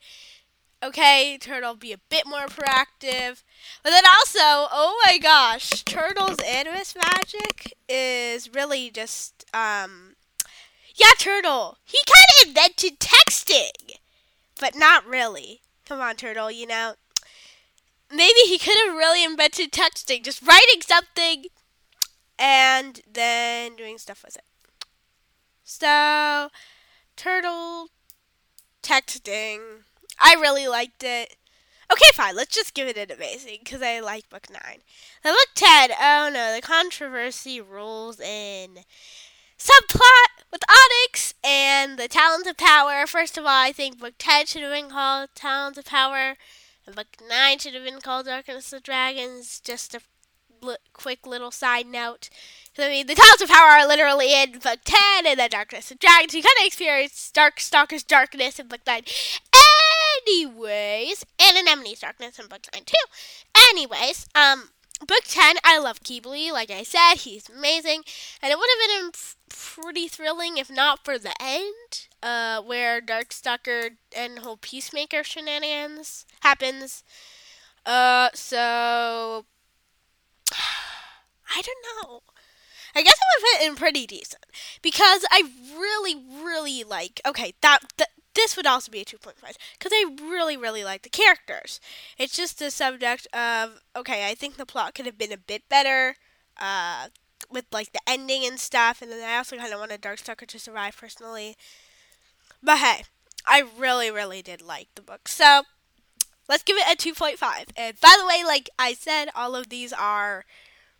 okay, 0.81 1.37
Turtle, 1.39 1.75
be 1.75 1.91
a 1.91 1.99
bit 2.09 2.25
more 2.25 2.47
proactive. 2.47 3.43
But 3.83 3.91
then 3.91 4.03
also, 4.17 4.39
oh 4.71 4.99
my 5.05 5.17
gosh, 5.17 5.83
Turtle's 5.83 6.39
animus 6.39 6.95
magic 6.95 7.73
is 7.87 8.53
really 8.53 8.89
just 8.89 9.45
um 9.53 10.15
yeah, 10.95 11.11
Turtle. 11.17 11.77
He 11.85 11.97
kind 12.05 12.25
of 12.41 12.47
invented 12.49 12.99
texting, 12.99 13.95
but 14.59 14.75
not 14.75 15.05
really. 15.05 15.61
Come 15.85 16.01
on, 16.01 16.15
Turtle, 16.15 16.51
you 16.51 16.67
know. 16.67 16.95
Maybe 18.11 18.39
he 18.47 18.57
could 18.57 18.75
have 18.85 18.95
really 18.97 19.23
invented 19.23 19.71
texting, 19.71 20.23
just 20.23 20.41
writing 20.41 20.81
something 20.81 21.45
and 22.37 23.01
then 23.11 23.75
doing 23.75 23.97
stuff 23.97 24.23
with 24.25 24.35
it. 24.35 24.43
So, 25.63 26.49
Turtle 27.15 27.89
texting. 28.81 29.83
I 30.19 30.35
really 30.39 30.67
liked 30.67 31.03
it. 31.03 31.35
Okay, 31.91 32.11
fine. 32.13 32.35
Let's 32.35 32.55
just 32.55 32.73
give 32.75 32.87
it 32.87 32.97
an 32.97 33.11
amazing 33.15 33.59
because 33.63 33.81
I 33.81 33.99
like 33.99 34.29
book 34.29 34.47
nine. 34.49 34.79
Then 35.23 35.33
book 35.33 35.49
ten. 35.55 35.89
Oh 35.99 36.29
no, 36.31 36.55
the 36.55 36.61
controversy 36.61 37.59
rolls 37.59 38.19
in 38.19 38.79
subplot 39.59 40.43
with 40.51 40.63
Onyx 40.69 41.33
and 41.43 41.99
the 41.99 42.07
Talons 42.07 42.47
of 42.47 42.57
Power. 42.57 43.05
First 43.05 43.37
of 43.37 43.43
all, 43.43 43.63
I 43.63 43.71
think 43.71 43.99
book 43.99 44.13
10 44.17 44.47
should 44.47 44.61
have 44.61 44.71
been 44.71 44.89
called 44.89 45.29
Talons 45.35 45.77
of 45.77 45.85
Power, 45.85 46.35
and 46.85 46.95
book 46.95 47.17
9 47.27 47.59
should 47.59 47.73
have 47.73 47.83
been 47.83 48.01
called 48.01 48.25
Darkness 48.25 48.73
of 48.73 48.83
Dragons. 48.83 49.59
Just 49.59 49.93
a 49.93 50.01
quick 50.93 51.27
little 51.27 51.51
side 51.51 51.87
note. 51.87 52.29
I 52.77 52.87
mean, 52.87 53.07
the 53.07 53.15
Talons 53.15 53.41
of 53.41 53.49
Power 53.49 53.69
are 53.69 53.87
literally 53.87 54.33
in 54.33 54.53
book 54.53 54.79
10 54.85 55.27
and 55.27 55.39
the 55.39 55.49
Darkness 55.49 55.91
of 55.91 55.99
Dragons. 55.99 56.33
You 56.33 56.41
kind 56.41 56.55
of 56.59 56.65
experience 56.65 57.29
Dark 57.31 57.59
Stalker's 57.59 58.03
Darkness 58.03 58.59
in 58.59 58.67
book 58.67 58.81
9. 58.87 59.01
Anyways, 60.27 61.25
and 61.39 61.57
Anemone's 61.57 61.99
Darkness 61.99 62.39
in 62.39 62.47
book 62.47 62.67
9 62.73 62.83
too. 62.85 62.95
Anyways, 63.71 64.27
um, 64.35 64.69
book 65.05 65.23
10, 65.25 65.57
I 65.63 65.79
love 65.79 66.01
Qibli. 66.01 66.51
Like 66.51 66.71
I 66.71 66.83
said, 66.83 67.15
he's 67.15 67.49
amazing. 67.49 68.03
And 68.41 68.51
it 68.51 68.57
would 68.57 68.69
have 68.69 69.01
been 69.01 69.11
pretty 69.49 70.07
thrilling 70.07 70.57
if 70.57 70.69
not 70.69 71.03
for 71.03 71.17
the 71.17 71.33
end, 71.41 72.07
uh, 72.21 72.61
where 72.61 73.01
Darkstalker 73.01 73.91
and 74.15 74.39
whole 74.39 74.57
Peacemaker 74.57 75.23
shenanigans 75.23 76.25
happens. 76.41 77.03
Uh, 77.85 78.29
so. 78.33 79.45
I 81.55 81.61
don't 81.61 82.07
know. 82.07 82.21
I 82.95 83.03
guess 83.03 83.13
it 83.13 83.41
would 83.41 83.59
fit 83.59 83.67
in 83.69 83.75
pretty 83.75 84.07
decent 84.07 84.45
because 84.81 85.23
I 85.31 85.43
really, 85.77 86.15
really 86.43 86.83
like. 86.83 87.21
Okay, 87.25 87.53
that, 87.61 87.79
that 87.97 88.09
this 88.39 88.55
would 88.55 88.65
also 88.65 88.89
be 88.89 89.01
a 89.01 89.05
2.5 89.05 89.33
because 89.77 89.91
I 89.93 90.15
really, 90.21 90.55
really 90.55 90.85
like 90.85 91.01
the 91.01 91.09
characters. 91.09 91.81
It's 92.17 92.37
just 92.37 92.57
the 92.57 92.71
subject 92.71 93.27
of 93.33 93.81
okay, 93.97 94.29
I 94.29 94.33
think 94.33 94.55
the 94.55 94.65
plot 94.65 94.95
could 94.95 95.05
have 95.05 95.17
been 95.17 95.33
a 95.33 95.37
bit 95.37 95.67
better 95.67 96.15
uh, 96.57 97.07
with 97.51 97.65
like 97.73 97.91
the 97.91 97.99
ending 98.07 98.45
and 98.45 98.57
stuff, 98.57 99.01
and 99.01 99.11
then 99.11 99.27
I 99.27 99.35
also 99.35 99.57
kind 99.57 99.73
of 99.73 99.79
wanted 99.79 100.01
Darkstalker 100.01 100.47
to 100.47 100.59
survive 100.59 100.95
personally. 100.95 101.57
But 102.63 102.77
hey, 102.77 103.03
I 103.45 103.65
really, 103.77 104.09
really 104.09 104.41
did 104.41 104.61
like 104.61 104.87
the 104.95 105.01
book, 105.01 105.27
so 105.27 105.63
let's 106.47 106.63
give 106.63 106.77
it 106.77 106.87
a 106.91 106.95
2.5. 106.95 107.41
And 107.75 107.99
by 107.99 108.15
the 108.17 108.25
way, 108.25 108.41
like 108.45 108.69
I 108.79 108.93
said, 108.93 109.27
all 109.35 109.53
of 109.53 109.67
these 109.67 109.91
are 109.91 110.45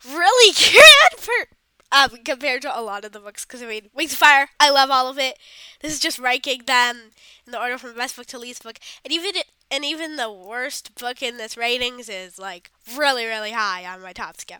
really 0.05 0.53
good 0.73 1.19
for 1.19 1.47
um, 1.91 2.09
compared 2.23 2.61
to 2.63 2.79
a 2.79 2.81
lot 2.81 3.05
of 3.05 3.11
the 3.11 3.19
books. 3.19 3.45
Because 3.45 3.63
I 3.63 3.67
mean, 3.67 3.89
Wings 3.93 4.13
of 4.13 4.19
Fire, 4.19 4.49
I 4.59 4.69
love 4.69 4.89
all 4.91 5.09
of 5.09 5.17
it. 5.17 5.37
This 5.81 5.93
is 5.93 5.99
just 5.99 6.19
ranking 6.19 6.63
them 6.65 7.11
in 7.45 7.51
the 7.51 7.59
order 7.59 7.77
from 7.77 7.95
best 7.95 8.15
book 8.15 8.27
to 8.27 8.39
least 8.39 8.63
book, 8.63 8.79
and 9.03 9.13
even 9.13 9.31
and 9.71 9.85
even 9.85 10.15
the 10.15 10.31
worst 10.31 10.95
book 10.95 11.21
in 11.21 11.37
this 11.37 11.57
ratings 11.57 12.09
is 12.09 12.39
like 12.39 12.71
really, 12.95 13.25
really 13.25 13.51
high 13.51 13.85
on 13.85 14.01
my 14.01 14.13
top 14.13 14.37
scale. 14.37 14.59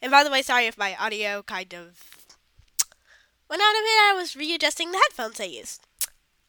And 0.00 0.10
by 0.10 0.24
the 0.24 0.30
way, 0.30 0.42
sorry 0.42 0.66
if 0.66 0.78
my 0.78 0.96
audio 0.96 1.42
kind 1.42 1.74
of 1.74 2.26
went 3.48 3.62
out 3.62 3.74
of 3.74 3.82
it. 3.82 4.10
I 4.10 4.14
was 4.16 4.36
readjusting 4.36 4.90
the 4.92 5.02
headphones 5.08 5.40
I 5.40 5.44
used. 5.44 5.87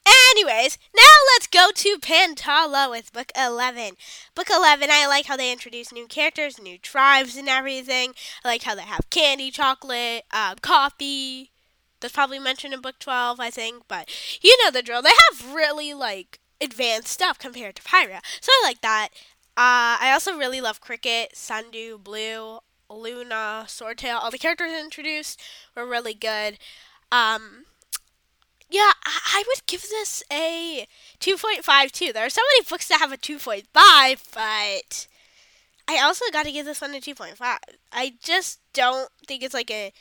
Anyways, 0.06 0.77
now 0.96 1.03
let's 1.34 1.48
go 1.48 1.72
to 1.74 1.98
Pantala 2.00 2.89
with 2.89 3.13
Book 3.13 3.32
11. 3.38 3.96
Book 4.36 4.48
11, 4.50 4.89
I 4.91 5.08
like 5.08 5.25
how 5.25 5.36
they 5.36 5.51
introduce 5.51 5.91
new 5.91 6.08
characters, 6.08 6.62
new 6.62 6.77
tribes, 6.77 7.36
and 7.36 7.50
everything. 7.50 8.13
I 8.44 8.48
like 8.48 8.63
how 8.63 8.75
they 8.75 8.84
have 8.84 9.10
candy, 9.10 9.51
chocolate, 9.51 10.24
uh, 10.32 10.56
coffee. 10.62 11.51
That's 12.00 12.13
probably 12.13 12.39
mentioned 12.39 12.74
in 12.74 12.82
Book 12.82 13.00
12, 13.00 13.39
I 13.39 13.50
think, 13.50 13.84
but 13.88 14.10
you 14.41 14.58
know 14.63 14.72
the 14.72 14.82
drill. 14.82 15.01
They 15.01 15.12
have 15.29 15.53
really, 15.53 15.94
like, 15.94 16.39
advanced 16.62 17.10
stuff 17.10 17.38
compared 17.39 17.75
to 17.75 17.84
Pyrrhia. 17.84 18.22
So 18.41 18.51
I 18.51 18.62
like 18.63 18.82
that. 18.82 19.10
Uh, 19.58 20.00
I 20.00 20.12
also 20.13 20.38
really 20.38 20.62
love 20.62 20.79
Cricket, 20.79 21.36
Sundew, 21.36 21.98
Blue, 21.98 22.60
Luna, 22.89 23.65
Swordtail. 23.68 24.22
All 24.22 24.32
the 24.32 24.38
characters 24.38 24.72
introduced 24.72 25.41
were 25.75 25.86
really 25.86 26.13
good. 26.13 26.58
Um, 27.12 27.65
yeah, 28.69 28.91
I 29.05 29.43
would 29.47 29.65
give 29.65 29.81
this 29.81 30.23
a 30.31 30.88
2.5 31.19 31.91
too. 31.91 32.13
There 32.13 32.25
are 32.25 32.29
so 32.29 32.41
many 32.41 32.65
books 32.69 32.88
that 32.88 32.99
have 32.99 33.11
a 33.11 33.17
2.5, 33.17 33.63
but 34.33 35.07
I 35.88 35.99
also 36.01 36.25
got 36.31 36.45
to 36.45 36.51
give 36.51 36.65
this 36.65 36.81
one 36.81 36.93
a 36.93 36.99
2.5. 36.99 37.39
I 37.91 38.13
just 38.21 38.59
don't 38.73 39.09
think 39.27 39.43
it's 39.43 39.53
like 39.53 39.71
a 39.71 39.91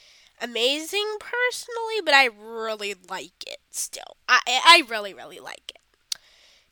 amazing 0.41 1.17
personally, 1.19 2.01
but 2.05 2.15
I 2.15 2.27
really 2.27 2.95
like 3.09 3.45
it 3.47 3.59
still. 3.71 4.17
I 4.29 4.41
I 4.47 4.83
really 4.89 5.15
really 5.15 5.41
like 5.41 5.71
it. 5.71 5.79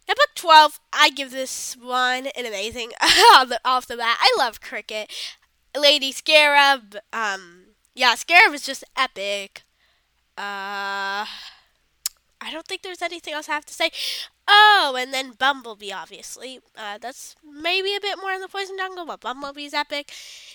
Now, 0.07 0.15
book 0.15 0.35
12, 0.37 0.79
I 0.93 1.11
give 1.11 1.33
this 1.33 1.77
one 1.77 2.29
an 2.29 2.47
amazing 2.47 2.93
off 3.03 3.87
the 3.89 3.97
bat. 3.97 4.19
I 4.21 4.35
love 4.39 4.61
Cricket. 4.61 5.11
Lady 5.77 6.13
Scarab, 6.13 6.97
um, 7.13 7.65
yeah, 7.95 8.15
Scarab 8.15 8.55
is 8.55 8.63
just 8.63 8.85
epic. 8.97 9.65
Uh, 10.39 11.27
I 12.41 12.51
don't 12.51 12.67
think 12.67 12.83
there's 12.83 13.03
anything 13.03 13.35
else 13.35 13.49
I 13.49 13.55
have 13.55 13.67
to 13.67 13.75
say. 13.75 13.91
Oh, 14.49 14.97
and 14.99 15.13
then 15.13 15.33
Bumblebee, 15.33 15.91
obviously. 15.91 16.61
Uh, 16.77 16.99
that's 16.99 17.35
maybe 17.45 17.97
a 17.97 18.01
bit 18.01 18.19
more 18.21 18.31
in 18.31 18.41
the 18.41 18.49
Poison 18.49 18.77
Jungle, 18.79 19.05
but 19.05 19.21
Bumblebee's 19.21 19.75
epic. 19.75 20.13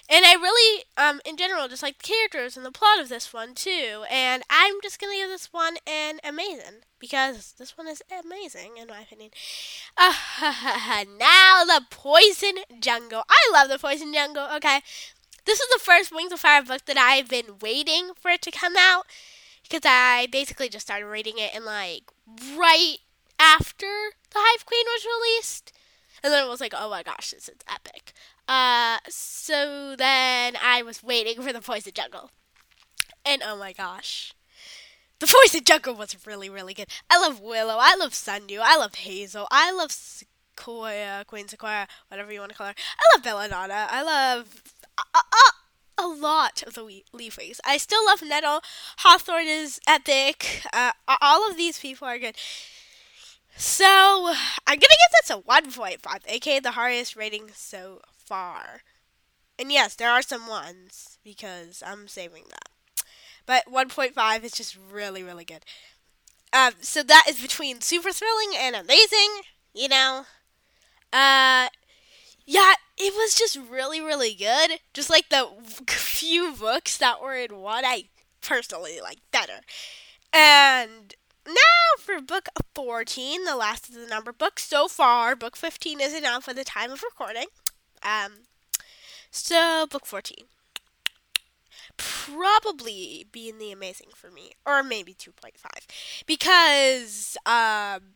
And 0.10 0.26
I 0.26 0.34
really, 0.36 0.84
um, 0.96 1.20
in 1.26 1.36
general, 1.36 1.68
just 1.68 1.84
like 1.84 1.98
the 1.98 2.08
characters 2.08 2.56
and 2.56 2.66
the 2.66 2.72
plot 2.72 3.00
of 3.02 3.10
this 3.10 3.34
one, 3.34 3.54
too. 3.54 4.04
And 4.10 4.44
I'm 4.50 4.76
just 4.82 5.00
going 5.00 5.12
to 5.12 5.18
give 5.18 5.30
this 5.30 5.52
one 5.52 5.76
an 5.86 6.20
amazing, 6.24 6.86
because 7.00 7.56
this 7.58 7.78
one 7.78 7.88
is 7.88 8.02
amazing, 8.24 8.78
in 8.80 8.88
my 8.88 9.02
opinion. 9.02 9.32
Uh, 9.98 10.14
now, 11.20 11.66
the 11.66 11.82
Poison 11.90 12.64
Jungle. 12.80 13.24
I 13.30 13.52
love 13.52 13.70
the 13.70 13.80
Poison 13.80 14.14
Jungle, 14.14 14.48
okay? 14.56 14.82
This 15.46 15.60
is 15.60 15.70
the 15.70 15.80
first 15.84 16.14
Wings 16.16 16.32
of 16.32 16.40
Fire 16.40 16.64
book 16.64 16.86
that 16.86 16.98
I've 16.98 17.28
been 17.28 17.58
waiting 17.62 18.12
for 18.16 18.30
it 18.30 18.42
to 18.44 18.52
come 18.52 18.76
out 18.78 19.06
because 19.72 19.90
I 19.90 20.28
basically 20.32 20.68
just 20.68 20.86
started 20.86 21.06
reading 21.06 21.36
it 21.38 21.52
and 21.56 21.64
like 21.64 22.04
right 22.58 22.98
after 23.40 23.88
the 24.32 24.38
Hive 24.38 24.66
Queen 24.66 24.86
was 24.86 25.06
released, 25.06 25.72
and 26.22 26.34
then 26.34 26.44
I 26.44 26.50
was 26.50 26.60
like, 26.60 26.74
oh 26.76 26.90
my 26.90 27.04
gosh, 27.04 27.32
this 27.32 27.48
is 27.48 27.56
epic. 27.70 28.12
Uh, 28.48 28.98
so 29.08 29.96
then 29.98 30.58
I 30.62 30.82
was 30.84 31.02
waiting 31.02 31.42
for 31.42 31.54
the 31.54 31.62
Poison 31.62 31.94
Jungle, 31.96 32.32
and 33.26 33.42
oh 33.46 33.58
my 33.58 33.72
gosh. 33.74 34.34
The 35.20 35.28
Poison 35.28 35.64
Jungle 35.64 35.94
was 35.94 36.18
really, 36.26 36.50
really 36.50 36.74
good. 36.74 36.88
I 37.08 37.20
love 37.20 37.40
Willow. 37.40 37.78
I 37.80 37.96
love 37.96 38.16
Sundew. 38.16 38.58
I 38.60 38.76
love 38.76 38.96
Hazel. 38.96 39.48
I 39.52 39.72
love 39.72 39.92
Sequoia, 39.92 41.24
Queen 41.28 41.48
Sequoia, 41.48 41.88
whatever 42.08 42.34
you 42.34 42.40
want 42.40 42.52
to 42.52 42.58
call 42.58 42.66
her. 42.66 42.74
I 43.00 43.16
love 43.16 43.24
Belladonna. 43.24 43.88
I 43.92 44.02
love. 44.02 44.64
Uh, 44.98 45.04
uh, 45.14 45.22
uh 45.32 45.61
a 46.02 46.08
lot 46.08 46.64
of 46.64 46.74
the 46.74 47.04
Leaf 47.14 47.38
Wings. 47.38 47.62
I 47.66 47.78
still 47.78 48.06
love 48.06 48.22
Nettle. 48.22 48.62
Hawthorne 49.00 49.48
is 49.48 49.80
epic. 49.88 50.64
Uh, 50.74 50.92
all 51.22 51.50
of 51.50 51.58
these 51.58 51.80
people 51.80 52.08
are 52.08 52.20
good. 52.20 52.36
So 53.56 53.86
I'm 53.86 54.80
gonna 54.80 54.80
give 54.80 55.12
this 55.22 55.30
a 55.30 55.40
1.5, 55.40 56.22
aka 56.28 56.60
the 56.60 56.72
highest 56.72 57.16
rating 57.16 57.50
so 57.54 58.02
far. 58.08 58.82
And 59.60 59.72
yes, 59.72 59.96
there 59.96 60.10
are 60.10 60.22
some 60.22 60.48
ones 60.48 61.20
because 61.24 61.84
I'm 61.86 62.08
saving 62.08 62.46
that. 62.50 63.06
But 63.46 63.72
1.5 63.72 64.44
is 64.44 64.54
just 64.54 64.78
really, 64.92 65.24
really 65.24 65.46
good. 65.46 65.64
Um, 66.54 66.74
so 66.82 67.04
that 67.04 67.26
is 67.30 67.42
between 67.42 67.82
super 67.82 68.12
thrilling 68.12 68.54
and 68.58 68.76
amazing. 68.76 69.42
You 69.74 69.90
know, 69.90 70.26
uh, 71.14 71.68
yeah, 72.52 72.74
it 72.98 73.14
was 73.14 73.34
just 73.34 73.58
really, 73.70 74.02
really 74.02 74.34
good. 74.34 74.82
Just 74.94 75.10
like 75.10 75.30
the 75.30 75.48
few 75.88 76.52
books 76.52 76.98
that 76.98 77.22
were 77.22 77.34
in 77.34 77.56
one, 77.56 77.86
I 77.86 78.10
personally 78.42 79.00
like 79.02 79.20
better. 79.32 79.62
And 80.34 81.16
now 81.48 81.54
for 81.98 82.20
book 82.20 82.50
14, 82.76 83.46
the 83.46 83.56
last 83.56 83.88
of 83.88 83.96
the 83.96 84.06
number 84.06 84.34
books 84.34 84.64
so 84.68 84.90
far. 84.90 85.34
Book 85.34 85.56
15 85.56 86.02
isn't 86.02 86.26
out 86.26 86.44
for 86.44 86.54
the 86.54 86.66
time 86.66 86.92
of 86.92 87.02
recording. 87.04 87.46
Um, 88.04 88.34
so 89.32 89.88
book 89.90 90.06
14 90.06 90.46
probably 91.98 93.28
being 93.32 93.60
the 93.60 93.72
amazing 93.72 94.08
for 94.16 94.32
me, 94.32 94.52
or 94.66 94.82
maybe 94.82 95.14
2.5, 95.14 96.26
because 96.26 97.38
um, 97.46 98.16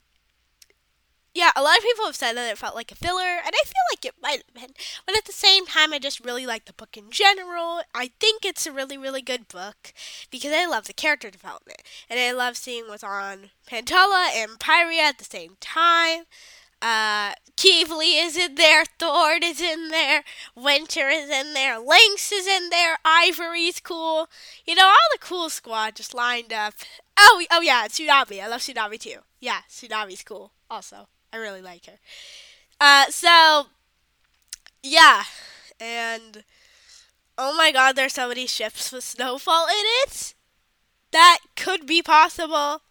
yeah, 1.36 1.52
a 1.54 1.62
lot 1.62 1.78
of 1.78 1.84
people 1.84 2.06
have 2.06 2.16
said 2.16 2.38
that 2.38 2.50
it 2.50 2.58
felt 2.58 2.76
like 2.76 2.94
a 2.94 2.96
filler, 2.96 3.22
and 3.22 3.54
I 3.54 3.64
feel 3.66 3.84
like 3.92 4.06
it 4.06 4.16
might 4.22 4.42
have 4.46 4.54
been. 4.54 4.74
But 5.06 5.18
at 5.18 5.26
the 5.26 5.34
same 5.34 5.66
time, 5.66 5.92
I 5.92 6.00
just 6.00 6.24
really 6.24 6.46
like 6.46 6.64
the 6.64 6.72
book 6.72 6.96
in 6.96 7.12
general. 7.12 7.82
I 7.94 8.12
think 8.22 8.46
it's 8.46 8.66
a 8.66 8.72
really, 8.72 8.98
really 8.98 9.22
good 9.22 9.50
book 9.50 9.92
because 10.32 10.54
I 10.54 10.66
love 10.66 10.88
the 10.88 10.94
character 10.94 11.30
development, 11.30 11.82
and 12.10 12.22
I 12.22 12.32
love 12.32 12.56
seeing 12.56 12.88
what's 12.88 13.04
on 13.04 13.50
Pantala 13.70 14.30
and 14.34 14.58
Pyrrhia 14.60 15.02
at 15.02 15.18
the 15.18 15.26
same 15.26 15.58
time. 15.60 16.24
Uh, 16.82 17.34
Qibli 17.58 18.24
is 18.24 18.38
in 18.38 18.56
there, 18.56 18.86
Thord 18.98 19.44
is 19.44 19.60
in 19.60 19.90
there, 19.90 20.24
Winter 20.56 21.10
is 21.10 21.30
in 21.30 21.54
there, 21.54 21.80
Lynx 21.80 22.32
is 22.32 22.48
in 22.48 22.70
there, 22.70 22.98
Ivory's 23.04 23.82
cool. 23.82 24.30
You 24.66 24.76
know, 24.76 24.86
all 24.86 25.10
the 25.12 25.20
cool 25.20 25.50
squad 25.50 25.96
just 25.96 26.14
lined 26.14 26.54
up. 26.54 26.76
Oh, 27.18 27.44
oh 27.52 27.62
yeah, 27.62 27.88
Tsunami. 27.88 28.42
I 28.42 28.48
love 28.48 28.62
Tsunami 28.62 29.00
too. 29.00 29.20
Yeah, 29.42 29.62
Tsunami's 29.70 30.24
cool 30.24 30.52
also. 30.70 31.08
I 31.34 31.38
really 31.38 31.62
like 31.62 31.86
her. 31.86 32.00
Uh, 32.80 33.06
so 33.10 33.68
yeah, 34.84 35.24
and 35.80 36.44
oh 37.38 37.56
my 37.58 37.72
God, 37.72 37.96
there's 37.96 38.14
so 38.14 38.30
many 38.30 38.48
ships 38.48 38.92
with 38.92 39.04
Snowfall 39.04 39.68
in 39.68 39.86
it. 40.06 40.34
That 41.12 41.40
could 41.56 41.86
be 41.88 42.02
possible. 42.02 42.82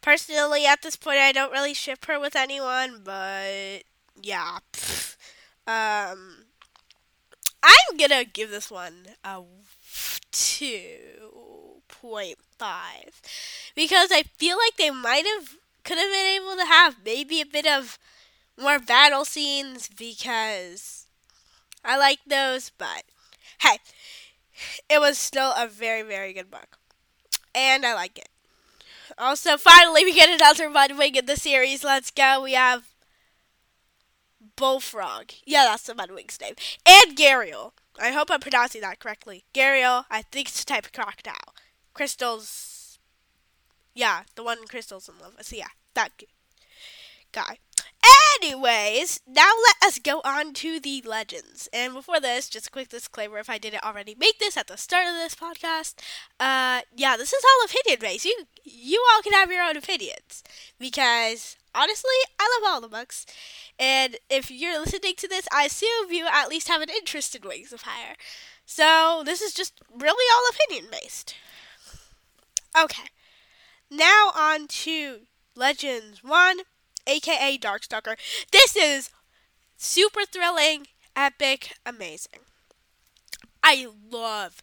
Personally, 0.00 0.64
at 0.66 0.82
this 0.82 0.96
point, 0.96 1.18
I 1.18 1.32
don't 1.32 1.52
really 1.52 1.74
ship 1.74 2.06
her 2.06 2.18
with 2.18 2.34
anyone, 2.36 3.02
but 3.04 3.82
yeah. 4.20 4.58
Um, 5.66 6.46
I'm 7.62 7.96
gonna 7.98 8.24
give 8.24 8.50
this 8.50 8.70
one 8.70 9.06
a 9.22 9.42
two 10.32 11.82
point 11.88 12.38
five 12.58 13.20
because 13.74 14.10
I 14.12 14.22
feel 14.38 14.56
like 14.56 14.76
they 14.76 14.90
might 14.90 15.26
have 15.26 15.56
could 15.84 15.98
have 15.98 16.10
been 16.10 16.42
able 16.42 16.56
to 16.56 16.66
have 16.66 16.96
maybe 17.04 17.40
a 17.40 17.46
bit 17.46 17.66
of 17.66 17.98
more 18.58 18.78
battle 18.78 19.24
scenes 19.24 19.88
because 19.88 21.06
I 21.84 21.96
like 21.96 22.18
those, 22.26 22.70
but 22.76 23.04
hey, 23.60 23.78
it 24.88 25.00
was 25.00 25.18
still 25.18 25.52
a 25.56 25.66
very, 25.66 26.02
very 26.02 26.32
good 26.32 26.50
book. 26.50 26.78
And 27.54 27.84
I 27.84 27.94
like 27.94 28.18
it. 28.18 28.28
Also, 29.18 29.56
finally, 29.56 30.04
we 30.04 30.14
get 30.14 30.28
another 30.28 30.68
Mudwing 30.70 31.16
in 31.16 31.26
the 31.26 31.36
series. 31.36 31.82
Let's 31.82 32.10
go. 32.10 32.42
We 32.42 32.52
have 32.52 32.84
Bullfrog. 34.56 35.32
Yeah, 35.44 35.64
that's 35.64 35.82
the 35.84 35.94
Mudwing's 35.94 36.40
name. 36.40 36.54
And 36.86 37.16
Gharial. 37.16 37.72
I 38.00 38.12
hope 38.12 38.30
I'm 38.30 38.40
pronouncing 38.40 38.80
that 38.82 38.98
correctly. 38.98 39.44
Gharial, 39.52 40.04
I 40.10 40.22
think 40.22 40.48
it's 40.48 40.62
a 40.62 40.66
type 40.66 40.86
of 40.86 40.92
crocodile. 40.92 41.54
Crystal's 41.92 42.69
yeah, 43.94 44.22
the 44.34 44.44
one 44.44 44.66
Crystal's 44.66 45.08
in 45.08 45.18
love 45.20 45.34
with. 45.36 45.46
So 45.46 45.56
yeah, 45.56 45.68
that 45.94 46.10
guy. 47.32 47.58
Anyways, 48.42 49.20
now 49.26 49.50
let 49.66 49.88
us 49.88 49.98
go 49.98 50.20
on 50.24 50.54
to 50.54 50.80
the 50.80 51.02
legends. 51.04 51.68
And 51.72 51.92
before 51.92 52.20
this, 52.20 52.48
just 52.48 52.68
a 52.68 52.70
quick 52.70 52.88
disclaimer 52.88 53.38
if 53.38 53.50
I 53.50 53.58
didn't 53.58 53.82
already 53.84 54.14
make 54.18 54.38
this 54.38 54.56
at 54.56 54.68
the 54.68 54.76
start 54.78 55.06
of 55.06 55.14
this 55.14 55.34
podcast. 55.34 55.94
Uh 56.38 56.80
yeah, 56.96 57.16
this 57.16 57.32
is 57.32 57.44
all 57.44 57.66
opinion 57.66 57.98
based. 58.00 58.24
You 58.24 58.46
you 58.64 59.04
all 59.12 59.22
can 59.22 59.32
have 59.32 59.50
your 59.52 59.62
own 59.62 59.76
opinions. 59.76 60.42
Because 60.78 61.56
honestly, 61.74 62.14
I 62.38 62.60
love 62.62 62.72
all 62.72 62.80
the 62.80 62.88
books. 62.88 63.26
And 63.78 64.16
if 64.30 64.50
you're 64.50 64.80
listening 64.80 65.14
to 65.18 65.28
this, 65.28 65.46
I 65.52 65.64
assume 65.64 66.10
you 66.10 66.26
at 66.30 66.48
least 66.48 66.68
have 66.68 66.82
an 66.82 66.90
interest 66.90 67.34
in 67.34 67.46
Wings 67.46 67.72
of 67.72 67.80
Fire. 67.80 68.14
So 68.64 69.22
this 69.24 69.42
is 69.42 69.52
just 69.52 69.74
really 69.94 70.26
all 70.34 70.48
opinion 70.50 70.90
based. 70.90 71.34
Okay. 72.76 73.04
Now 73.90 74.30
on 74.36 74.68
to 74.68 75.22
Legends 75.56 76.22
1, 76.22 76.60
aka 77.08 77.58
Darkstalker. 77.58 78.16
This 78.52 78.76
is 78.76 79.10
super 79.76 80.24
thrilling, 80.24 80.86
epic, 81.16 81.74
amazing. 81.84 82.40
I 83.64 83.88
love, 84.10 84.62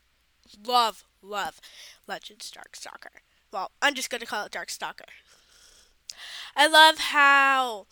love, 0.66 1.04
love 1.22 1.60
Legends 2.08 2.52
Darkstalker. 2.52 3.20
Well, 3.52 3.72
I'm 3.82 3.96
just 3.96 4.10
going 4.10 4.22
to 4.22 4.28
call 4.28 4.46
it 4.46 4.52
Darkstalker. 4.52 5.10
I 6.56 6.68
love 6.68 6.98
how 6.98 7.88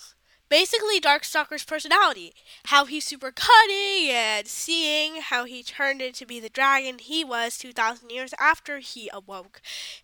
basically 0.49 0.99
Darkstalker's 0.99 1.65
personality, 1.65 2.33
how 2.65 2.85
he's 2.85 3.05
super 3.05 3.31
cunning 3.31 4.09
and 4.09 4.47
seeing 4.47 5.21
how 5.21 5.43
he 5.45 5.63
turned 5.63 6.01
into 6.01 6.25
be 6.25 6.39
the 6.39 6.49
dragon 6.49 6.97
he 6.99 7.23
was 7.23 7.57
2,000 7.57 8.09
years 8.09 8.33
after 8.39 8.79
he 8.79 9.09
awoke. 9.13 9.61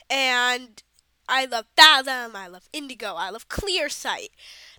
And 0.10 0.84
I 1.28 1.46
love 1.46 1.66
Fathom, 1.76 2.36
I 2.36 2.48
love 2.48 2.68
Indigo, 2.74 3.16
I 3.16 3.30
love 3.30 3.48
Clear 3.48 3.90
Sight. 3.90 4.30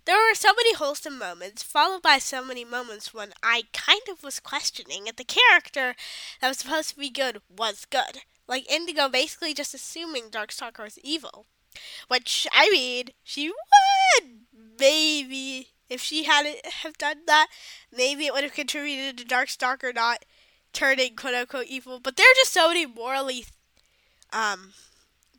There 0.05 0.17
were 0.17 0.35
so 0.35 0.53
many 0.53 0.73
wholesome 0.75 1.17
moments, 1.17 1.63
followed 1.63 2.01
by 2.01 2.17
so 2.17 2.43
many 2.43 2.65
moments 2.65 3.13
when 3.13 3.33
I 3.41 3.63
kind 3.73 4.01
of 4.11 4.23
was 4.23 4.39
questioning 4.39 5.07
if 5.07 5.15
the 5.15 5.23
character 5.23 5.95
that 6.41 6.47
was 6.49 6.59
supposed 6.59 6.89
to 6.89 6.99
be 6.99 7.09
good 7.09 7.41
was 7.49 7.85
good. 7.85 8.21
Like 8.47 8.69
Indigo 8.69 9.07
basically 9.09 9.53
just 9.53 9.73
assuming 9.73 10.29
Darkstalker 10.29 10.83
was 10.83 10.99
evil. 10.99 11.45
Which, 12.07 12.47
I 12.51 12.69
mean, 12.69 13.09
she 13.23 13.49
would 13.49 14.29
maybe 14.79 15.69
if 15.89 16.01
she 16.01 16.23
hadn't 16.23 16.65
have 16.65 16.97
done 16.97 17.19
that, 17.27 17.47
maybe 17.95 18.25
it 18.25 18.33
would 18.33 18.43
have 18.43 18.53
contributed 18.53 19.17
to 19.17 19.35
Darkstalker 19.35 19.93
not 19.93 20.25
turning 20.73 21.15
quote 21.15 21.35
unquote 21.35 21.67
evil. 21.67 21.99
But 21.99 22.17
there 22.17 22.25
are 22.25 22.35
just 22.35 22.53
so 22.53 22.67
many 22.67 22.85
morally 22.85 23.45
um 24.31 24.73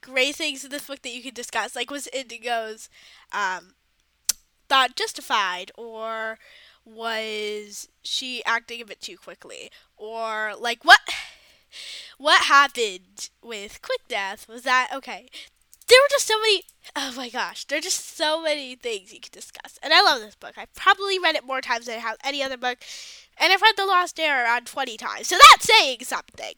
great 0.05 0.37
things 0.37 0.65
in 0.65 0.71
this 0.71 0.87
book 0.87 1.03
that 1.03 1.15
you 1.15 1.23
could 1.23 1.35
discuss. 1.35 1.75
Like, 1.75 1.91
was 1.91 2.09
Indigo's 2.13 2.89
um, 3.33 3.75
thought 4.69 4.97
justified, 4.97 5.73
or 5.77 6.39
was 6.85 7.89
she 8.03 8.45
acting 8.45 8.83
a 8.83 8.85
bit 8.85 9.01
too 9.01 9.17
quickly, 9.17 9.71
or 9.97 10.53
like 10.59 10.85
what? 10.85 11.01
What 12.19 12.45
happened 12.45 13.31
with 13.43 13.83
Quick 13.83 14.07
Death? 14.09 14.47
Was 14.49 14.63
that 14.63 14.91
okay? 14.95 15.29
There 15.89 15.99
were 16.01 16.09
just 16.11 16.27
so 16.27 16.39
many. 16.39 16.63
Oh 16.95 17.13
my 17.17 17.29
gosh, 17.29 17.65
there 17.65 17.79
are 17.79 17.83
just 17.83 18.17
so 18.17 18.43
many 18.43 18.77
things 18.77 19.13
you 19.13 19.21
could 19.21 19.33
discuss, 19.33 19.79
and 19.83 19.93
I 19.93 20.03
love 20.03 20.21
this 20.21 20.37
book. 20.37 20.53
I 20.57 20.67
probably 20.75 21.19
read 21.19 21.35
it 21.35 21.47
more 21.47 21.61
times 21.61 21.87
than 21.87 21.97
I 21.97 22.01
have 22.01 22.17
any 22.23 22.43
other 22.43 22.57
book, 22.57 22.79
and 23.39 23.53
I've 23.53 23.63
read 23.63 23.75
The 23.77 23.87
Lost 23.87 24.21
Heir 24.21 24.45
around 24.45 24.67
twenty 24.67 24.97
times. 24.97 25.27
So 25.27 25.37
that's 25.51 25.67
saying 25.67 25.99
something. 26.03 26.55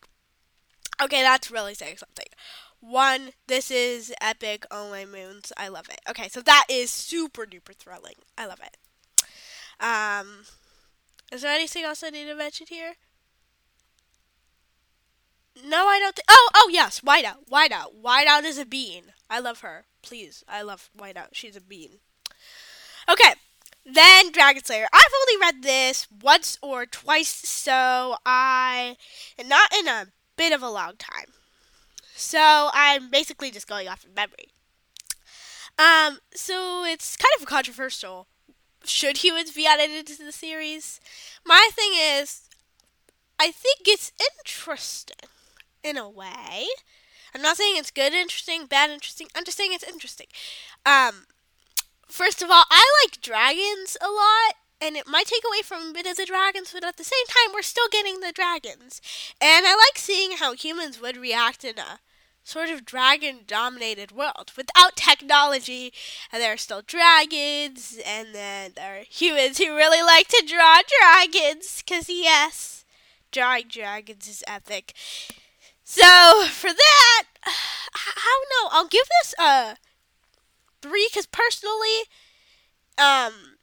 Okay, 1.02 1.22
that's 1.22 1.50
really 1.50 1.74
saying 1.74 1.96
something. 1.98 2.26
One, 2.80 3.30
this 3.46 3.70
is 3.70 4.12
epic. 4.20 4.64
Oh 4.70 4.90
my 4.90 5.04
moons, 5.04 5.52
I 5.56 5.68
love 5.68 5.88
it. 5.88 6.00
Okay, 6.08 6.28
so 6.28 6.40
that 6.42 6.66
is 6.68 6.90
super 6.90 7.46
duper 7.46 7.74
thrilling. 7.74 8.16
I 8.38 8.46
love 8.46 8.60
it. 8.60 8.76
Um, 9.84 10.44
is 11.32 11.42
there 11.42 11.52
anything 11.52 11.84
else 11.84 12.02
I 12.02 12.10
need 12.10 12.26
to 12.26 12.34
mention 12.34 12.66
here? 12.68 12.94
No, 15.64 15.86
I 15.88 15.98
don't. 15.98 16.14
think. 16.14 16.26
oh, 16.30 16.50
oh 16.54 16.68
yes, 16.70 17.00
Whiteout. 17.00 17.48
Whiteout. 17.50 18.00
Whiteout 18.02 18.44
is 18.44 18.58
a 18.58 18.66
bean. 18.66 19.12
I 19.28 19.40
love 19.40 19.60
her. 19.60 19.86
Please, 20.02 20.44
I 20.48 20.62
love 20.62 20.90
Whiteout. 20.96 21.28
She's 21.32 21.56
a 21.56 21.60
bean. 21.60 21.98
Okay, 23.08 23.34
then 23.84 24.32
Dragon 24.32 24.64
Slayer. 24.64 24.86
I've 24.92 25.12
only 25.22 25.40
read 25.40 25.62
this 25.62 26.06
once 26.22 26.58
or 26.62 26.86
twice, 26.86 27.28
so 27.28 28.16
I, 28.26 28.96
and 29.38 29.48
not 29.48 29.72
in 29.76 29.88
a 29.88 30.08
bit 30.36 30.52
of 30.52 30.62
a 30.62 30.68
long 30.68 30.94
time. 30.98 31.32
So 32.16 32.70
I'm 32.72 33.10
basically 33.10 33.50
just 33.50 33.68
going 33.68 33.88
off 33.88 34.04
of 34.04 34.16
memory. 34.16 34.48
Um, 35.78 36.18
so 36.34 36.84
it's 36.84 37.16
kind 37.16 37.30
of 37.38 37.46
controversial. 37.46 38.26
Should 38.84 39.18
humans 39.18 39.52
be 39.52 39.66
added 39.66 39.90
into 39.90 40.24
the 40.24 40.32
series? 40.32 40.98
My 41.44 41.68
thing 41.72 41.90
is, 41.94 42.48
I 43.38 43.50
think 43.50 43.80
it's 43.86 44.12
interesting 44.32 45.28
in 45.84 45.98
a 45.98 46.08
way. 46.08 46.66
I'm 47.34 47.42
not 47.42 47.58
saying 47.58 47.74
it's 47.76 47.90
good 47.90 48.14
interesting, 48.14 48.64
bad 48.64 48.88
interesting. 48.88 49.26
I'm 49.36 49.44
just 49.44 49.58
saying 49.58 49.72
it's 49.74 49.84
interesting. 49.84 50.28
Um, 50.86 51.26
first 52.08 52.40
of 52.40 52.48
all, 52.50 52.64
I 52.70 52.84
like 53.04 53.20
dragons 53.20 53.98
a 54.00 54.08
lot, 54.08 54.54
and 54.80 54.96
it 54.96 55.06
might 55.06 55.26
take 55.26 55.42
away 55.46 55.60
from 55.62 55.90
a 55.90 55.92
bit 55.92 56.06
of 56.06 56.16
the 56.16 56.24
dragons, 56.24 56.70
but 56.72 56.84
at 56.84 56.96
the 56.96 57.04
same 57.04 57.26
time, 57.28 57.52
we're 57.52 57.60
still 57.60 57.88
getting 57.90 58.20
the 58.20 58.32
dragons. 58.32 59.02
And 59.38 59.66
I 59.66 59.74
like 59.74 59.98
seeing 59.98 60.38
how 60.38 60.54
humans 60.54 60.98
would 60.98 61.18
react 61.18 61.62
in 61.62 61.78
a 61.78 61.98
sort 62.46 62.68
of 62.70 62.84
dragon 62.84 63.40
dominated 63.44 64.12
world 64.12 64.52
without 64.56 64.94
technology. 64.94 65.92
And 66.32 66.40
there 66.40 66.52
are 66.52 66.56
still 66.56 66.82
dragons 66.86 67.98
and 68.06 68.32
then 68.32 68.72
there 68.76 69.00
are 69.00 69.04
humans 69.08 69.58
who 69.58 69.74
really 69.74 70.00
like 70.00 70.28
to 70.28 70.44
draw 70.46 70.78
dragons 71.00 71.82
because 71.84 72.08
yes 72.08 72.84
drawing 73.32 73.64
dragons 73.68 74.28
is 74.28 74.44
epic. 74.46 74.94
So 75.82 76.44
for 76.50 76.70
that 76.72 77.24
i 77.94 78.12
don't 78.14 78.70
know 78.70 78.76
i'll 78.76 78.88
give 78.88 79.06
this 79.22 79.34
a 79.38 79.76
three 80.82 81.08
because 81.10 81.26
personally 81.26 82.04
um 82.98 83.55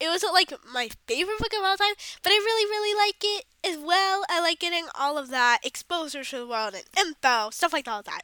it 0.00 0.08
wasn't 0.08 0.32
like 0.32 0.52
my 0.72 0.88
favorite 1.06 1.38
book 1.38 1.52
of 1.56 1.64
all 1.64 1.76
time, 1.76 1.94
but 2.22 2.32
I 2.32 2.36
really, 2.36 2.64
really 2.64 2.98
like 2.98 3.22
it 3.22 3.44
as 3.62 3.78
well. 3.78 4.24
I 4.28 4.40
like 4.40 4.58
getting 4.58 4.86
all 4.98 5.18
of 5.18 5.28
that 5.30 5.58
exposure 5.62 6.24
to 6.24 6.38
the 6.38 6.46
world 6.46 6.74
and 6.74 6.84
info, 6.98 7.50
stuff 7.50 7.72
like 7.72 7.86
all 7.86 8.02
that. 8.02 8.22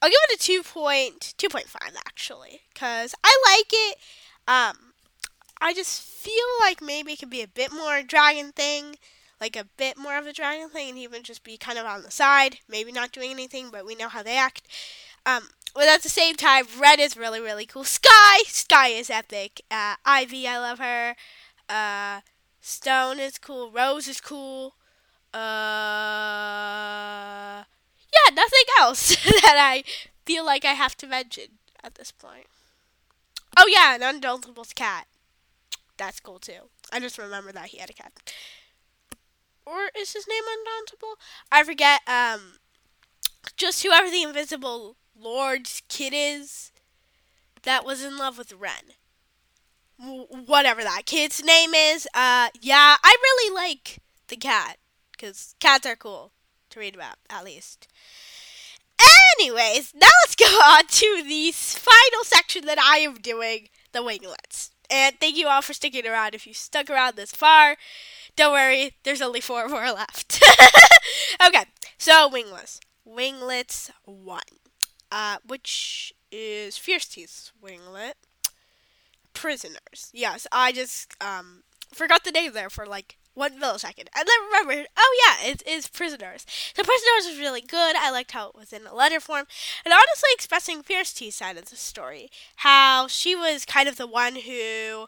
I'll 0.00 0.08
give 0.08 0.18
it 0.30 0.40
a 0.40 0.42
2 0.42 0.62
point, 0.62 1.34
2.5 1.38 1.76
actually, 2.06 2.62
because 2.72 3.14
I 3.22 3.36
like 3.56 3.68
it. 3.72 3.98
Um, 4.46 4.94
I 5.60 5.74
just 5.74 6.02
feel 6.02 6.32
like 6.60 6.80
maybe 6.80 7.12
it 7.12 7.18
could 7.18 7.30
be 7.30 7.42
a 7.42 7.48
bit 7.48 7.72
more 7.72 8.02
dragon 8.02 8.52
thing, 8.52 8.96
like 9.40 9.56
a 9.56 9.66
bit 9.76 9.98
more 9.98 10.16
of 10.16 10.26
a 10.26 10.32
dragon 10.32 10.70
thing, 10.70 10.90
and 10.90 10.98
even 10.98 11.22
just 11.22 11.44
be 11.44 11.56
kind 11.56 11.78
of 11.78 11.84
on 11.84 12.02
the 12.02 12.10
side, 12.10 12.58
maybe 12.68 12.92
not 12.92 13.12
doing 13.12 13.30
anything, 13.30 13.68
but 13.70 13.84
we 13.84 13.94
know 13.94 14.08
how 14.08 14.22
they 14.22 14.38
act. 14.38 14.66
Um, 15.26 15.48
but 15.74 15.88
at 15.88 16.02
the 16.02 16.08
same 16.08 16.34
time, 16.34 16.66
Red 16.78 16.98
is 17.00 17.16
really, 17.16 17.40
really 17.40 17.66
cool. 17.66 17.84
Sky, 17.84 18.38
Sky 18.46 18.88
is 18.88 19.10
epic. 19.10 19.62
Uh, 19.70 19.94
Ivy, 20.04 20.46
I 20.48 20.58
love 20.58 20.78
her. 20.78 21.14
Uh, 21.68 22.20
Stone 22.60 23.18
is 23.20 23.38
cool. 23.38 23.70
Rose 23.70 24.08
is 24.08 24.20
cool. 24.20 24.74
Uh, 25.32 25.38
yeah, 28.12 28.34
nothing 28.34 28.64
else 28.80 29.16
that 29.24 29.56
I 29.58 29.84
feel 30.24 30.44
like 30.44 30.64
I 30.64 30.72
have 30.72 30.96
to 30.98 31.06
mention 31.06 31.58
at 31.82 31.94
this 31.96 32.12
point. 32.12 32.46
Oh 33.56 33.66
yeah, 33.66 33.94
an 33.94 34.00
Undauntable 34.02 34.74
cat. 34.74 35.06
That's 35.96 36.20
cool 36.20 36.38
too. 36.38 36.70
I 36.92 37.00
just 37.00 37.18
remember 37.18 37.52
that 37.52 37.66
he 37.66 37.78
had 37.78 37.90
a 37.90 37.92
cat. 37.92 38.12
Or 39.66 39.90
is 39.96 40.12
his 40.12 40.26
name 40.28 40.44
Undauntable? 40.44 41.14
I 41.52 41.62
forget. 41.64 42.00
Um, 42.06 42.58
just 43.56 43.82
whoever 43.82 44.10
the 44.10 44.22
invisible 44.22 44.96
Lord's 45.20 45.82
kid 45.88 46.12
is 46.14 46.70
that 47.62 47.84
was 47.84 48.02
in 48.02 48.16
love 48.16 48.38
with 48.38 48.52
Wren. 48.52 48.94
Whatever 49.98 50.82
that 50.82 51.06
kid's 51.06 51.42
name 51.42 51.74
is. 51.74 52.06
Uh, 52.14 52.48
yeah, 52.60 52.96
I 53.02 53.16
really 53.20 53.54
like 53.54 53.98
the 54.28 54.36
cat 54.36 54.78
because 55.12 55.54
cats 55.58 55.86
are 55.86 55.96
cool 55.96 56.32
to 56.70 56.80
read 56.80 56.94
about, 56.94 57.16
at 57.28 57.44
least. 57.44 57.88
Anyways, 59.38 59.92
now 59.94 60.08
let's 60.24 60.36
go 60.36 60.46
on 60.46 60.86
to 60.86 61.22
the 61.26 61.50
final 61.52 62.24
section 62.24 62.66
that 62.66 62.78
I 62.78 62.98
am 62.98 63.14
doing 63.14 63.68
the 63.92 64.02
winglets. 64.02 64.70
And 64.90 65.18
thank 65.20 65.36
you 65.36 65.48
all 65.48 65.62
for 65.62 65.74
sticking 65.74 66.06
around. 66.06 66.34
If 66.34 66.46
you 66.46 66.54
stuck 66.54 66.88
around 66.88 67.16
this 67.16 67.32
far, 67.32 67.76
don't 68.36 68.52
worry, 68.52 68.94
there's 69.02 69.20
only 69.20 69.40
four 69.40 69.68
more 69.68 69.90
left. 69.92 70.42
okay, 71.46 71.64
so 71.98 72.28
winglets. 72.28 72.80
Winglets 73.04 73.90
1 74.04 74.40
uh, 75.10 75.38
which 75.46 76.12
is 76.30 76.76
Fierce 76.78 77.06
Teeth's 77.06 77.52
winglet. 77.62 78.14
Prisoners. 79.34 80.10
Yes, 80.12 80.46
I 80.50 80.72
just 80.72 81.14
um, 81.22 81.62
forgot 81.92 82.24
the 82.24 82.32
name 82.32 82.52
there 82.52 82.70
for 82.70 82.86
like 82.86 83.18
one 83.34 83.58
millisecond. 83.60 84.08
And 84.14 84.26
then 84.26 84.46
remembered, 84.46 84.88
oh 84.96 85.24
yeah, 85.24 85.50
it 85.50 85.62
is 85.66 85.86
Prisoners. 85.86 86.44
So 86.74 86.82
Prisoners 86.82 87.30
was 87.30 87.38
really 87.38 87.60
good. 87.60 87.94
I 87.96 88.10
liked 88.10 88.32
how 88.32 88.48
it 88.48 88.56
was 88.56 88.72
in 88.72 88.86
a 88.86 88.94
letter 88.94 89.20
form. 89.20 89.46
And 89.84 89.94
honestly 89.94 90.30
expressing 90.32 90.82
Fierce 90.82 91.12
Teeth's 91.12 91.36
side 91.36 91.56
of 91.56 91.70
the 91.70 91.76
story. 91.76 92.30
How 92.56 93.06
she 93.06 93.34
was 93.36 93.64
kind 93.64 93.88
of 93.88 93.96
the 93.96 94.08
one 94.08 94.34
who 94.34 95.06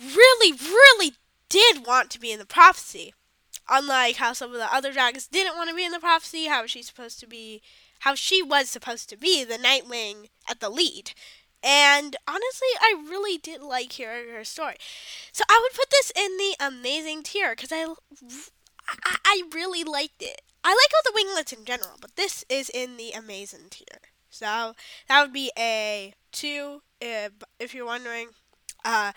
really, 0.00 0.52
really 0.52 1.14
did 1.48 1.86
want 1.86 2.10
to 2.10 2.20
be 2.20 2.32
in 2.32 2.38
the 2.38 2.46
prophecy. 2.46 3.12
Unlike 3.68 4.16
how 4.16 4.32
some 4.32 4.52
of 4.52 4.58
the 4.58 4.72
other 4.72 4.92
dragons 4.92 5.26
didn't 5.26 5.56
want 5.56 5.70
to 5.70 5.76
be 5.76 5.84
in 5.84 5.92
the 5.92 6.00
prophecy, 6.00 6.46
how 6.46 6.66
she's 6.66 6.86
supposed 6.86 7.20
to 7.20 7.26
be 7.26 7.62
how 8.02 8.14
she 8.14 8.42
was 8.42 8.68
supposed 8.68 9.08
to 9.08 9.16
be 9.16 9.44
the 9.44 9.58
Nightwing 9.58 10.28
at 10.48 10.60
the 10.60 10.68
lead. 10.68 11.12
And 11.62 12.16
honestly, 12.26 12.68
I 12.80 13.04
really 13.08 13.38
did 13.38 13.62
like 13.62 13.92
hearing 13.92 14.30
her 14.30 14.44
story. 14.44 14.76
So 15.30 15.44
I 15.48 15.60
would 15.62 15.76
put 15.76 15.90
this 15.90 16.12
in 16.16 16.36
the 16.36 16.56
amazing 16.58 17.22
tier 17.22 17.54
because 17.54 17.70
I, 17.70 17.94
I, 18.88 19.16
I 19.24 19.42
really 19.54 19.84
liked 19.84 20.20
it. 20.20 20.42
I 20.64 20.70
like 20.70 20.92
all 20.94 21.12
the 21.12 21.12
winglets 21.14 21.52
in 21.52 21.64
general, 21.64 21.96
but 22.00 22.16
this 22.16 22.44
is 22.48 22.68
in 22.68 22.96
the 22.96 23.12
amazing 23.12 23.68
tier. 23.70 24.00
So 24.30 24.74
that 25.08 25.22
would 25.22 25.32
be 25.32 25.52
a 25.58 26.14
two, 26.32 26.82
if, 27.00 27.32
if 27.60 27.74
you're 27.74 27.86
wondering. 27.86 28.28
Uh, 28.84 29.12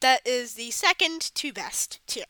that 0.00 0.26
is 0.26 0.54
the 0.54 0.70
second 0.70 1.34
to 1.34 1.52
best 1.52 2.00
tier. 2.06 2.24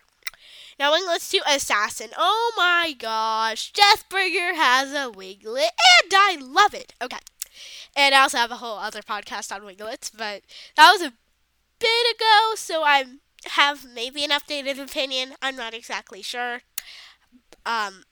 Now 0.79 0.93
let's 0.93 1.29
do 1.31 1.41
Assassin. 1.47 2.11
Oh 2.17 2.53
my 2.57 2.95
gosh. 2.97 3.73
Deathbringer 3.73 4.55
has 4.55 4.93
a 4.93 5.11
winglet, 5.11 5.71
and 6.03 6.13
I 6.15 6.37
love 6.41 6.75
it. 6.75 6.95
Okay. 7.03 7.19
And 7.97 8.15
I 8.15 8.23
also 8.23 8.39
have 8.39 8.53
a 8.53 8.57
whole 8.57 8.79
other 8.79 9.03
podcast 9.03 9.53
on 9.55 9.65
winglets, 9.65 10.11
but 10.11 10.43
that 10.77 10.93
was 10.93 11.03
a 11.03 11.15
bit 11.81 12.17
ago, 12.17 12.55
so 12.55 12.83
I 12.85 13.05
have 13.45 13.85
maybe 13.93 14.25
an 14.25 14.31
updated 14.31 14.79
opinion. 14.79 15.35
I'm 15.43 15.57
not 15.57 15.75
exactly 15.75 16.23
sure. 16.23 16.61
Um, 17.67 18.05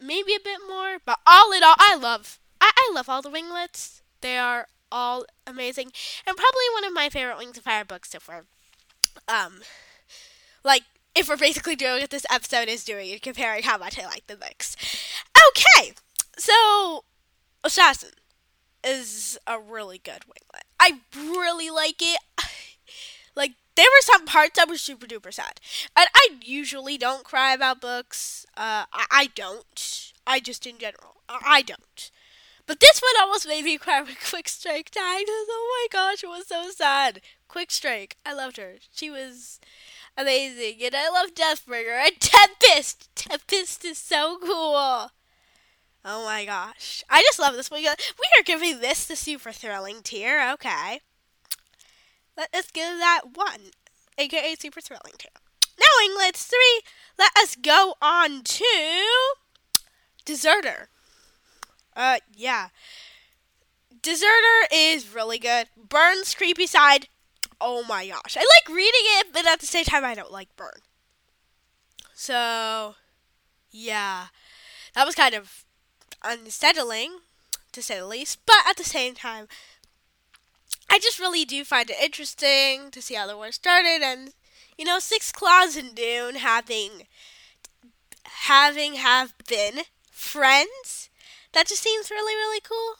maybe 0.00 0.34
a 0.34 0.40
bit 0.40 0.60
more, 0.68 0.98
but 1.04 1.18
all 1.26 1.52
in 1.52 1.62
all, 1.62 1.76
I 1.78 1.96
love 1.96 2.38
I, 2.60 2.70
I 2.76 2.92
love 2.94 3.08
all 3.08 3.22
the 3.22 3.30
winglets. 3.30 4.02
They 4.20 4.38
are 4.38 4.68
all 4.90 5.24
amazing, 5.46 5.90
and 6.26 6.36
probably 6.36 6.62
one 6.74 6.84
of 6.84 6.92
my 6.92 7.08
favorite 7.08 7.38
Wings 7.38 7.58
of 7.58 7.64
Fire 7.64 7.84
books 7.84 8.10
so 8.10 8.20
far. 8.20 8.44
Um, 9.26 9.62
like 10.64 10.82
if 11.14 11.28
we're 11.28 11.36
basically 11.36 11.76
doing 11.76 12.00
what 12.00 12.10
this 12.10 12.26
episode 12.30 12.68
is 12.68 12.84
doing 12.84 13.10
and 13.10 13.22
comparing 13.22 13.62
how 13.62 13.78
much 13.78 13.98
I 13.98 14.06
like 14.06 14.26
the 14.26 14.36
mix. 14.36 14.76
Okay, 15.36 15.92
so 16.38 17.04
Assassin 17.64 18.10
is 18.84 19.38
a 19.46 19.58
really 19.60 19.98
good 19.98 20.22
winglet. 20.26 20.62
I 20.80 21.00
really 21.16 21.70
like 21.70 22.00
it. 22.00 22.18
Like 23.34 23.52
there 23.76 23.86
were 23.86 24.02
some 24.02 24.26
parts 24.26 24.58
I 24.58 24.66
was 24.66 24.82
super 24.82 25.06
duper 25.06 25.32
sad, 25.32 25.58
and 25.96 26.06
I 26.14 26.28
usually 26.44 26.98
don't 26.98 27.24
cry 27.24 27.54
about 27.54 27.80
books. 27.80 28.44
Uh, 28.58 28.84
I, 28.92 29.06
I 29.10 29.30
don't. 29.34 30.12
I 30.26 30.38
just 30.38 30.66
in 30.66 30.76
general, 30.76 31.22
I 31.30 31.62
don't. 31.62 32.10
But 32.66 32.80
this 32.80 33.00
one 33.00 33.22
almost 33.22 33.48
made 33.48 33.64
me 33.64 33.78
cry 33.78 34.02
when 34.02 34.16
Quick 34.28 34.48
Strike 34.48 34.90
died. 34.90 35.24
Oh 35.28 35.88
my 35.90 35.98
gosh, 35.98 36.22
it 36.22 36.28
was 36.28 36.46
so 36.46 36.70
sad. 36.70 37.20
Quick 37.48 37.70
Strike, 37.70 38.16
I 38.24 38.34
loved 38.34 38.56
her. 38.56 38.74
She 38.92 39.10
was 39.10 39.60
amazing. 40.16 40.78
And 40.84 40.94
I 40.94 41.08
love 41.08 41.34
Deathbringer 41.34 42.06
and 42.06 42.20
Tempest. 42.20 43.14
Tempest 43.14 43.84
is 43.84 43.98
so 43.98 44.38
cool. 44.42 45.10
Oh 46.04 46.24
my 46.24 46.44
gosh. 46.44 47.04
I 47.08 47.22
just 47.22 47.38
love 47.38 47.54
this. 47.54 47.70
one. 47.70 47.80
We 47.80 47.86
are 47.86 48.44
giving 48.44 48.80
this 48.80 49.06
the 49.06 49.16
super 49.16 49.52
thrilling 49.52 50.02
tier. 50.02 50.50
Okay. 50.54 51.00
Let 52.36 52.54
us 52.54 52.70
give 52.70 52.98
that 52.98 53.22
one, 53.34 53.70
aka 54.16 54.54
super 54.58 54.80
thrilling 54.80 55.12
tier. 55.18 55.30
Now, 55.78 56.16
Let's 56.16 56.44
three, 56.44 56.82
let 57.18 57.36
us 57.36 57.56
go 57.56 57.94
on 58.00 58.42
to 58.42 58.64
Deserter. 60.24 60.88
Uh, 61.94 62.18
yeah. 62.34 62.68
Deserter 64.00 64.66
is 64.72 65.14
really 65.14 65.38
good. 65.38 65.66
Burn's 65.76 66.34
creepy 66.34 66.66
side 66.66 67.08
oh 67.62 67.84
my 67.88 68.06
gosh. 68.06 68.36
I 68.36 68.40
like 68.40 68.76
reading 68.76 69.00
it, 69.18 69.28
but 69.32 69.46
at 69.46 69.60
the 69.60 69.66
same 69.66 69.84
time, 69.84 70.04
I 70.04 70.14
don't 70.14 70.32
like 70.32 70.54
Burn. 70.56 70.80
So, 72.14 72.96
yeah. 73.70 74.26
That 74.94 75.06
was 75.06 75.14
kind 75.14 75.34
of 75.34 75.64
unsettling, 76.22 77.18
to 77.72 77.82
say 77.82 77.98
the 77.98 78.06
least. 78.06 78.40
But 78.46 78.56
at 78.68 78.76
the 78.76 78.84
same 78.84 79.14
time, 79.14 79.48
I 80.90 80.98
just 80.98 81.18
really 81.18 81.44
do 81.44 81.64
find 81.64 81.88
it 81.88 81.96
interesting 82.02 82.90
to 82.90 83.00
see 83.00 83.14
how 83.14 83.26
the 83.26 83.36
war 83.36 83.52
started. 83.52 84.02
And, 84.02 84.32
you 84.76 84.84
know, 84.84 84.98
Six 84.98 85.32
Claws 85.32 85.76
and 85.76 85.94
Dune 85.94 86.36
having, 86.36 87.06
having 88.24 88.94
have 88.94 89.34
been 89.48 89.84
friends. 90.10 91.08
That 91.52 91.66
just 91.66 91.82
seems 91.82 92.10
really, 92.10 92.34
really 92.34 92.60
cool. 92.60 92.96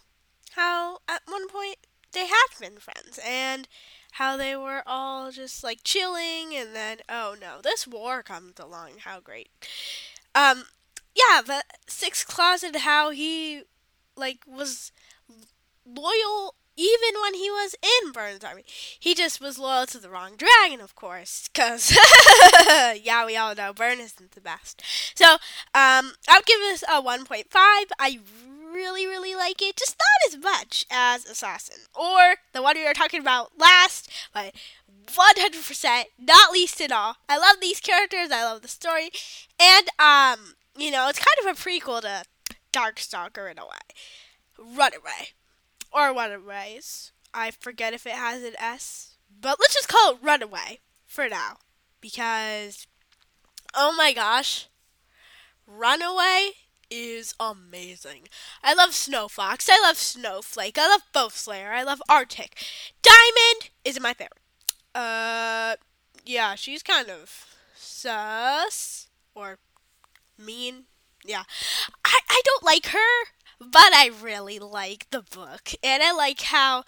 How 0.53 0.98
at 1.09 1.22
one 1.27 1.48
point 1.48 1.77
they 2.12 2.27
have 2.27 2.59
been 2.61 2.79
friends. 2.79 3.18
And 3.27 3.68
how 4.12 4.37
they 4.37 4.55
were 4.57 4.83
all 4.87 5.31
just 5.31 5.64
like 5.64 5.81
chilling 5.85 6.55
and 6.55 6.75
then 6.75 6.98
oh 7.09 7.35
no 7.40 7.61
this 7.62 7.87
war 7.87 8.22
comes 8.22 8.59
along 8.59 8.90
how 9.05 9.20
great 9.20 9.48
um, 10.35 10.64
yeah, 11.14 11.42
but 11.46 11.64
Six 11.87 12.25
and 12.62 12.77
how 12.77 13.11
he 13.11 13.62
like 14.16 14.44
was 14.46 14.92
loyal 15.87 16.55
even 16.75 17.20
when 17.20 17.35
he 17.35 17.51
was 17.51 17.75
in 17.83 18.12
Burns' 18.12 18.44
army. 18.44 18.64
He 18.98 19.14
just 19.14 19.40
was 19.40 19.59
loyal 19.59 19.85
to 19.87 19.98
the 19.98 20.09
wrong 20.09 20.37
dragon, 20.37 20.81
of 20.81 20.94
course, 20.94 21.51
because, 21.53 21.90
yeah, 23.03 23.27
we 23.27 23.37
all 23.37 23.55
know 23.55 23.75
Burn 23.75 24.01
isn't 24.01 24.33
the 24.33 24.40
best. 24.40 24.83
So, 25.14 25.33
um, 25.33 26.12
I 26.29 26.37
would 26.37 26.46
give 26.46 26.61
this 26.61 26.83
a 26.85 27.03
1.5. 27.03 27.44
I 27.55 28.20
really, 28.73 29.07
really 29.07 29.35
like 29.35 29.61
it, 29.63 29.77
just 29.77 29.97
not 29.99 30.33
as 30.33 30.43
much 30.43 30.87
as 30.91 31.25
Assassin, 31.25 31.83
or 31.95 32.37
the 32.53 32.63
one 32.63 32.77
we 32.77 32.85
were 32.85 32.95
talking 32.95 33.21
about 33.21 33.53
last, 33.59 34.11
but 34.33 34.55
100%, 35.07 36.05
not 36.19 36.53
least 36.53 36.81
at 36.81 36.93
all. 36.93 37.17
I 37.29 37.39
love 37.39 37.57
these 37.61 37.81
characters, 37.81 38.31
I 38.31 38.45
love 38.45 38.63
the 38.63 38.69
story, 38.69 39.11
and, 39.61 39.89
um, 39.99 40.55
you 40.77 40.91
know, 40.91 41.09
it's 41.09 41.19
kind 41.19 41.49
of 41.49 41.57
a 41.57 41.61
prequel 41.61 42.01
to 42.03 42.25
Darkstalker 42.73 43.51
in 43.51 43.59
a 43.59 43.65
way. 43.65 43.79
Runaway 44.59 45.31
or 45.93 46.15
Runaways. 46.15 47.13
I 47.35 47.51
forget 47.51 47.95
if 47.95 48.07
it 48.07 48.13
has 48.13 48.43
an 48.43 48.55
S, 48.59 49.17
but 49.41 49.59
let's 49.61 49.75
just 49.75 49.89
call 49.89 50.13
it 50.13 50.19
Runaway 50.23 50.81
for 51.07 51.29
now 51.29 51.59
because 52.01 52.87
oh 53.75 53.95
my 53.97 54.13
gosh, 54.13 54.69
Runaway 55.67 56.53
is 56.92 57.35
amazing. 57.40 58.28
I 58.62 58.74
love 58.74 58.92
Snow 58.92 59.28
Fox. 59.28 59.68
I 59.70 59.81
love 59.81 59.96
Snowflake. 59.96 60.76
I 60.78 60.88
love 60.88 61.02
Bow 61.12 61.28
Slayer. 61.28 61.72
I 61.72 61.83
love 61.83 62.02
Arctic. 62.09 62.62
Diamond 63.02 63.70
is 63.85 64.00
my 64.00 64.12
favorite. 64.12 64.40
Uh, 64.94 65.76
yeah, 66.26 66.55
she's 66.55 66.83
kind 66.83 67.09
of 67.09 67.46
sus 67.74 69.09
or 69.35 69.59
mean. 70.38 70.85
Yeah, 71.24 71.44
I 72.05 72.18
I 72.28 72.42
don't 72.44 72.64
like 72.64 72.87
her 72.87 73.33
but 73.70 73.94
I 73.94 74.11
really 74.20 74.59
like 74.59 75.09
the 75.11 75.22
book. 75.22 75.72
And 75.83 76.02
I 76.02 76.12
like 76.12 76.40
how. 76.42 76.85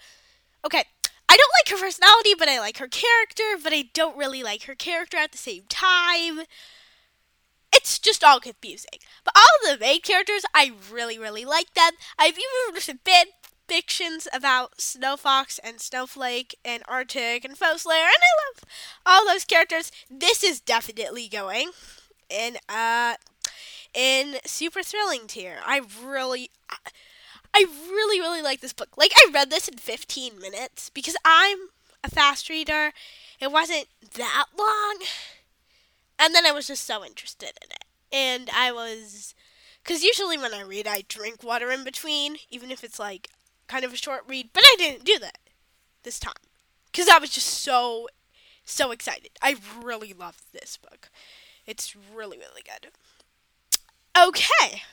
Okay, 0.65 0.83
I 1.29 1.37
don't 1.37 1.51
like 1.59 1.69
her 1.69 1.85
personality, 1.85 2.33
but 2.37 2.49
I 2.49 2.59
like 2.59 2.79
her 2.79 2.87
character, 2.87 3.43
but 3.61 3.73
I 3.73 3.85
don't 3.93 4.17
really 4.17 4.43
like 4.43 4.63
her 4.63 4.75
character 4.75 5.17
at 5.17 5.31
the 5.31 5.37
same 5.37 5.63
time. 5.69 6.41
It's 7.73 7.99
just 7.99 8.23
all 8.23 8.39
confusing. 8.39 8.99
But 9.25 9.35
all 9.35 9.73
the 9.73 9.79
main 9.79 10.01
characters, 10.01 10.45
I 10.53 10.71
really, 10.91 11.19
really 11.19 11.43
like 11.43 11.73
them. 11.73 11.93
I've 12.17 12.37
even 12.37 12.97
fan 13.03 13.25
fictions 13.67 14.27
about 14.31 14.79
Snow 14.79 15.17
Fox 15.17 15.59
and 15.63 15.81
Snowflake 15.81 16.55
and 16.63 16.83
Arctic 16.87 17.43
and 17.43 17.57
Bow 17.57 17.77
Slayer, 17.77 18.05
and 18.05 18.11
I 18.21 18.33
love 18.47 18.63
all 19.05 19.25
those 19.25 19.43
characters. 19.43 19.91
This 20.09 20.43
is 20.43 20.61
definitely 20.61 21.27
going 21.27 21.71
in 22.29 22.57
uh 22.69 23.15
in 23.93 24.37
super 24.45 24.83
thrilling 24.83 25.27
tier. 25.27 25.57
I 25.65 25.81
really 26.03 26.49
I 27.53 27.65
really 27.89 28.19
really 28.19 28.41
like 28.41 28.61
this 28.61 28.73
book. 28.73 28.97
Like 28.97 29.11
I 29.15 29.29
read 29.33 29.49
this 29.49 29.67
in 29.67 29.77
15 29.77 30.39
minutes 30.39 30.89
because 30.89 31.15
I'm 31.25 31.57
a 32.03 32.09
fast 32.09 32.49
reader. 32.49 32.91
It 33.39 33.51
wasn't 33.51 33.87
that 34.15 34.45
long. 34.57 34.99
And 36.19 36.33
then 36.33 36.45
I 36.45 36.51
was 36.51 36.67
just 36.67 36.85
so 36.85 37.03
interested 37.03 37.51
in 37.61 37.71
it. 37.71 37.84
And 38.11 38.49
I 38.53 38.71
was 38.71 39.33
cuz 39.83 40.03
usually 40.03 40.37
when 40.37 40.53
I 40.53 40.61
read 40.61 40.87
I 40.87 41.03
drink 41.07 41.43
water 41.43 41.71
in 41.71 41.83
between 41.83 42.37
even 42.49 42.71
if 42.71 42.83
it's 42.83 42.99
like 42.99 43.29
kind 43.67 43.83
of 43.85 43.93
a 43.93 43.97
short 43.97 44.23
read, 44.27 44.49
but 44.53 44.63
I 44.65 44.75
didn't 44.77 45.05
do 45.05 45.19
that 45.19 45.39
this 46.03 46.19
time 46.19 46.33
cuz 46.93 47.07
I 47.07 47.19
was 47.19 47.29
just 47.29 47.47
so 47.47 48.07
so 48.65 48.91
excited. 48.91 49.31
I 49.41 49.57
really 49.81 50.13
love 50.13 50.41
this 50.51 50.77
book. 50.77 51.09
It's 51.65 51.95
really 51.95 52.37
really 52.37 52.63
good. 52.63 52.91
Okay. 54.17 54.83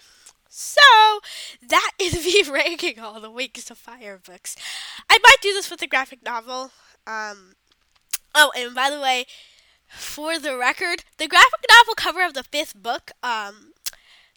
So 0.54 0.82
that 1.66 1.92
is 1.98 2.24
me 2.24 2.42
ranking 2.50 3.00
all 3.00 3.20
the 3.20 3.30
Wings 3.30 3.70
of 3.70 3.78
Fire 3.78 4.20
books. 4.22 4.54
I 5.08 5.18
might 5.18 5.40
do 5.40 5.54
this 5.54 5.70
with 5.70 5.80
a 5.80 5.86
graphic 5.86 6.22
novel. 6.22 6.72
Um, 7.06 7.54
oh, 8.34 8.52
and 8.54 8.74
by 8.74 8.90
the 8.90 9.00
way, 9.00 9.26
for 9.92 10.38
the 10.38 10.56
record, 10.56 11.04
the 11.18 11.28
graphic 11.28 11.64
novel 11.70 11.94
cover 11.94 12.24
of 12.24 12.34
the 12.34 12.42
fifth 12.42 12.74
book, 12.74 13.12
um, 13.22 13.72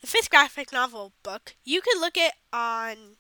the 0.02 0.08
fifth 0.08 0.30
graphic 0.30 0.72
novel 0.72 1.13
book, 1.24 1.56
you 1.63 1.82
can 1.82 2.00
look 2.00 2.18
it 2.18 2.34
on 2.52 3.15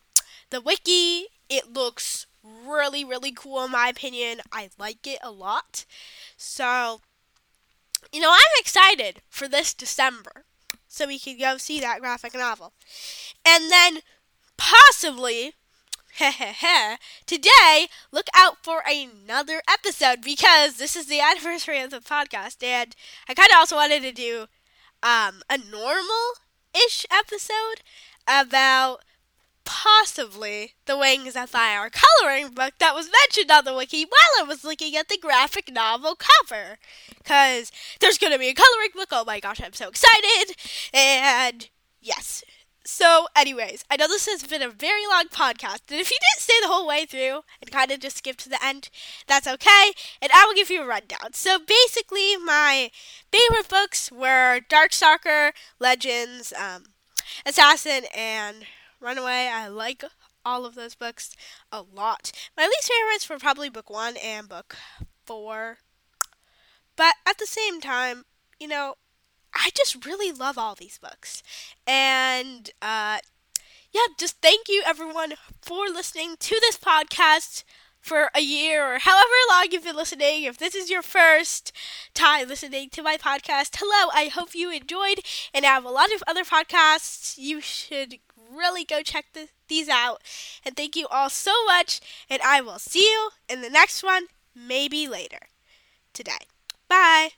the 0.49 0.61
wiki. 0.61 1.27
It 1.49 1.73
looks 1.73 2.27
really, 2.43 3.03
really 3.03 3.31
cool 3.31 3.65
in 3.65 3.71
my 3.71 3.87
opinion. 3.87 4.41
I 4.51 4.69
like 4.77 5.07
it 5.07 5.19
a 5.23 5.31
lot. 5.31 5.85
So, 6.37 7.01
you 8.11 8.19
know, 8.19 8.31
I'm 8.31 8.59
excited 8.59 9.21
for 9.29 9.47
this 9.47 9.73
December 9.73 10.45
so 10.87 11.07
we 11.07 11.19
can 11.19 11.39
go 11.39 11.57
see 11.57 11.79
that 11.79 12.01
graphic 12.01 12.33
novel. 12.33 12.73
And 13.45 13.71
then 13.71 13.99
possibly 14.57 15.53
today 17.25 17.87
look 18.11 18.27
out 18.35 18.63
for 18.63 18.83
another 18.87 19.61
episode 19.69 20.21
because 20.21 20.77
this 20.77 20.95
is 20.95 21.07
the 21.07 21.19
anniversary 21.19 21.81
of 21.81 21.91
the 21.91 21.99
podcast 21.99 22.63
and 22.63 22.95
I 23.27 23.33
kind 23.33 23.49
of 23.51 23.57
also 23.57 23.75
wanted 23.75 24.01
to 24.03 24.11
do 24.11 24.47
um, 25.03 25.41
a 25.49 25.57
normal 25.57 26.35
ish 26.73 27.05
episode 27.11 27.81
about 28.27 28.99
possibly 29.65 30.73
the 30.85 30.97
Wings 30.97 31.35
of 31.35 31.49
Fire 31.49 31.89
coloring 31.89 32.49
book 32.49 32.75
that 32.79 32.95
was 32.95 33.09
mentioned 33.23 33.51
on 33.51 33.65
the 33.65 33.73
wiki 33.73 34.05
while 34.05 34.43
I 34.45 34.47
was 34.47 34.63
looking 34.63 34.95
at 34.95 35.09
the 35.09 35.17
graphic 35.17 35.71
novel 35.71 36.15
cover. 36.15 36.77
Because 37.17 37.71
there's 37.99 38.17
going 38.17 38.31
to 38.33 38.39
be 38.39 38.49
a 38.49 38.53
coloring 38.53 38.91
book. 38.93 39.09
Oh 39.11 39.25
my 39.25 39.39
gosh, 39.39 39.61
I'm 39.61 39.73
so 39.73 39.89
excited. 39.89 40.55
And 40.93 41.69
yes. 41.99 42.43
So, 42.87 43.27
anyways, 43.35 43.83
I 43.89 43.97
know 43.97 44.07
this 44.07 44.27
has 44.27 44.43
been 44.43 44.61
a 44.61 44.69
very 44.69 45.07
long 45.07 45.25
podcast, 45.31 45.89
and 45.89 45.99
if 45.99 46.11
you 46.11 46.17
didn't 46.21 46.41
stay 46.41 46.53
the 46.61 46.67
whole 46.67 46.85
way 46.87 47.05
through 47.05 47.41
and 47.59 47.71
kind 47.71 47.91
of 47.91 47.99
just 47.99 48.17
skip 48.17 48.37
to 48.37 48.49
the 48.49 48.63
end, 48.63 48.89
that's 49.27 49.47
okay, 49.47 49.91
and 50.21 50.31
I 50.31 50.45
will 50.45 50.53
give 50.53 50.69
you 50.69 50.83
a 50.83 50.85
rundown. 50.85 51.33
So, 51.33 51.57
basically, 51.57 52.37
my 52.37 52.91
favorite 53.31 53.67
books 53.69 54.11
were 54.11 54.59
Dark 54.69 54.91
Darkstalker, 54.91 55.51
Legends, 55.79 56.53
um, 56.53 56.83
Assassin, 57.45 58.03
and 58.15 58.65
Runaway. 58.99 59.49
I 59.51 59.67
like 59.67 60.03
all 60.45 60.63
of 60.63 60.75
those 60.75 60.93
books 60.93 61.35
a 61.71 61.81
lot. 61.81 62.31
My 62.55 62.65
least 62.65 62.91
favorites 62.91 63.27
were 63.27 63.39
probably 63.39 63.69
book 63.69 63.89
one 63.89 64.15
and 64.17 64.47
book 64.47 64.75
four. 65.25 65.79
But 66.95 67.15
at 67.25 67.37
the 67.37 67.45
same 67.45 67.81
time, 67.81 68.25
you 68.59 68.67
know, 68.67 68.95
I 69.55 69.69
just 69.75 70.05
really 70.05 70.31
love 70.31 70.57
all 70.57 70.75
these 70.75 70.97
books. 70.97 71.41
And 71.87 72.69
uh, 72.81 73.19
yeah, 73.91 74.07
just 74.19 74.41
thank 74.41 74.67
you 74.67 74.83
everyone 74.85 75.33
for 75.61 75.87
listening 75.87 76.35
to 76.39 76.59
this 76.59 76.77
podcast 76.77 77.63
for 78.01 78.29
a 78.35 78.41
year 78.41 78.95
or 78.95 78.99
however 78.99 79.33
long 79.49 79.67
you've 79.71 79.83
been 79.83 79.95
listening. 79.95 80.43
If 80.43 80.57
this 80.57 80.75
is 80.75 80.91
your 80.91 81.01
first 81.01 81.71
time 82.13 82.47
listening 82.47 82.89
to 82.91 83.01
my 83.01 83.17
podcast, 83.17 83.77
hello. 83.79 84.11
I 84.13 84.27
hope 84.27 84.53
you 84.53 84.69
enjoyed. 84.69 85.19
And 85.53 85.65
I 85.65 85.69
have 85.69 85.85
a 85.85 85.89
lot 85.89 86.13
of 86.13 86.23
other 86.27 86.43
podcasts 86.43 87.35
you 87.37 87.61
should 87.61 88.19
really 88.53 88.83
go 88.83 89.01
check 89.01 89.25
the, 89.33 89.47
these 89.67 89.89
out. 89.89 90.21
And 90.63 90.75
thank 90.77 90.95
you 90.95 91.07
all 91.07 91.29
so 91.29 91.53
much. 91.65 91.99
And 92.29 92.41
I 92.43 92.61
will 92.61 92.79
see 92.79 92.99
you 92.99 93.29
in 93.49 93.61
the 93.61 93.69
next 93.69 94.03
one, 94.03 94.27
maybe 94.55 95.07
later 95.07 95.39
today. 96.13 96.45
Bye. 96.87 97.29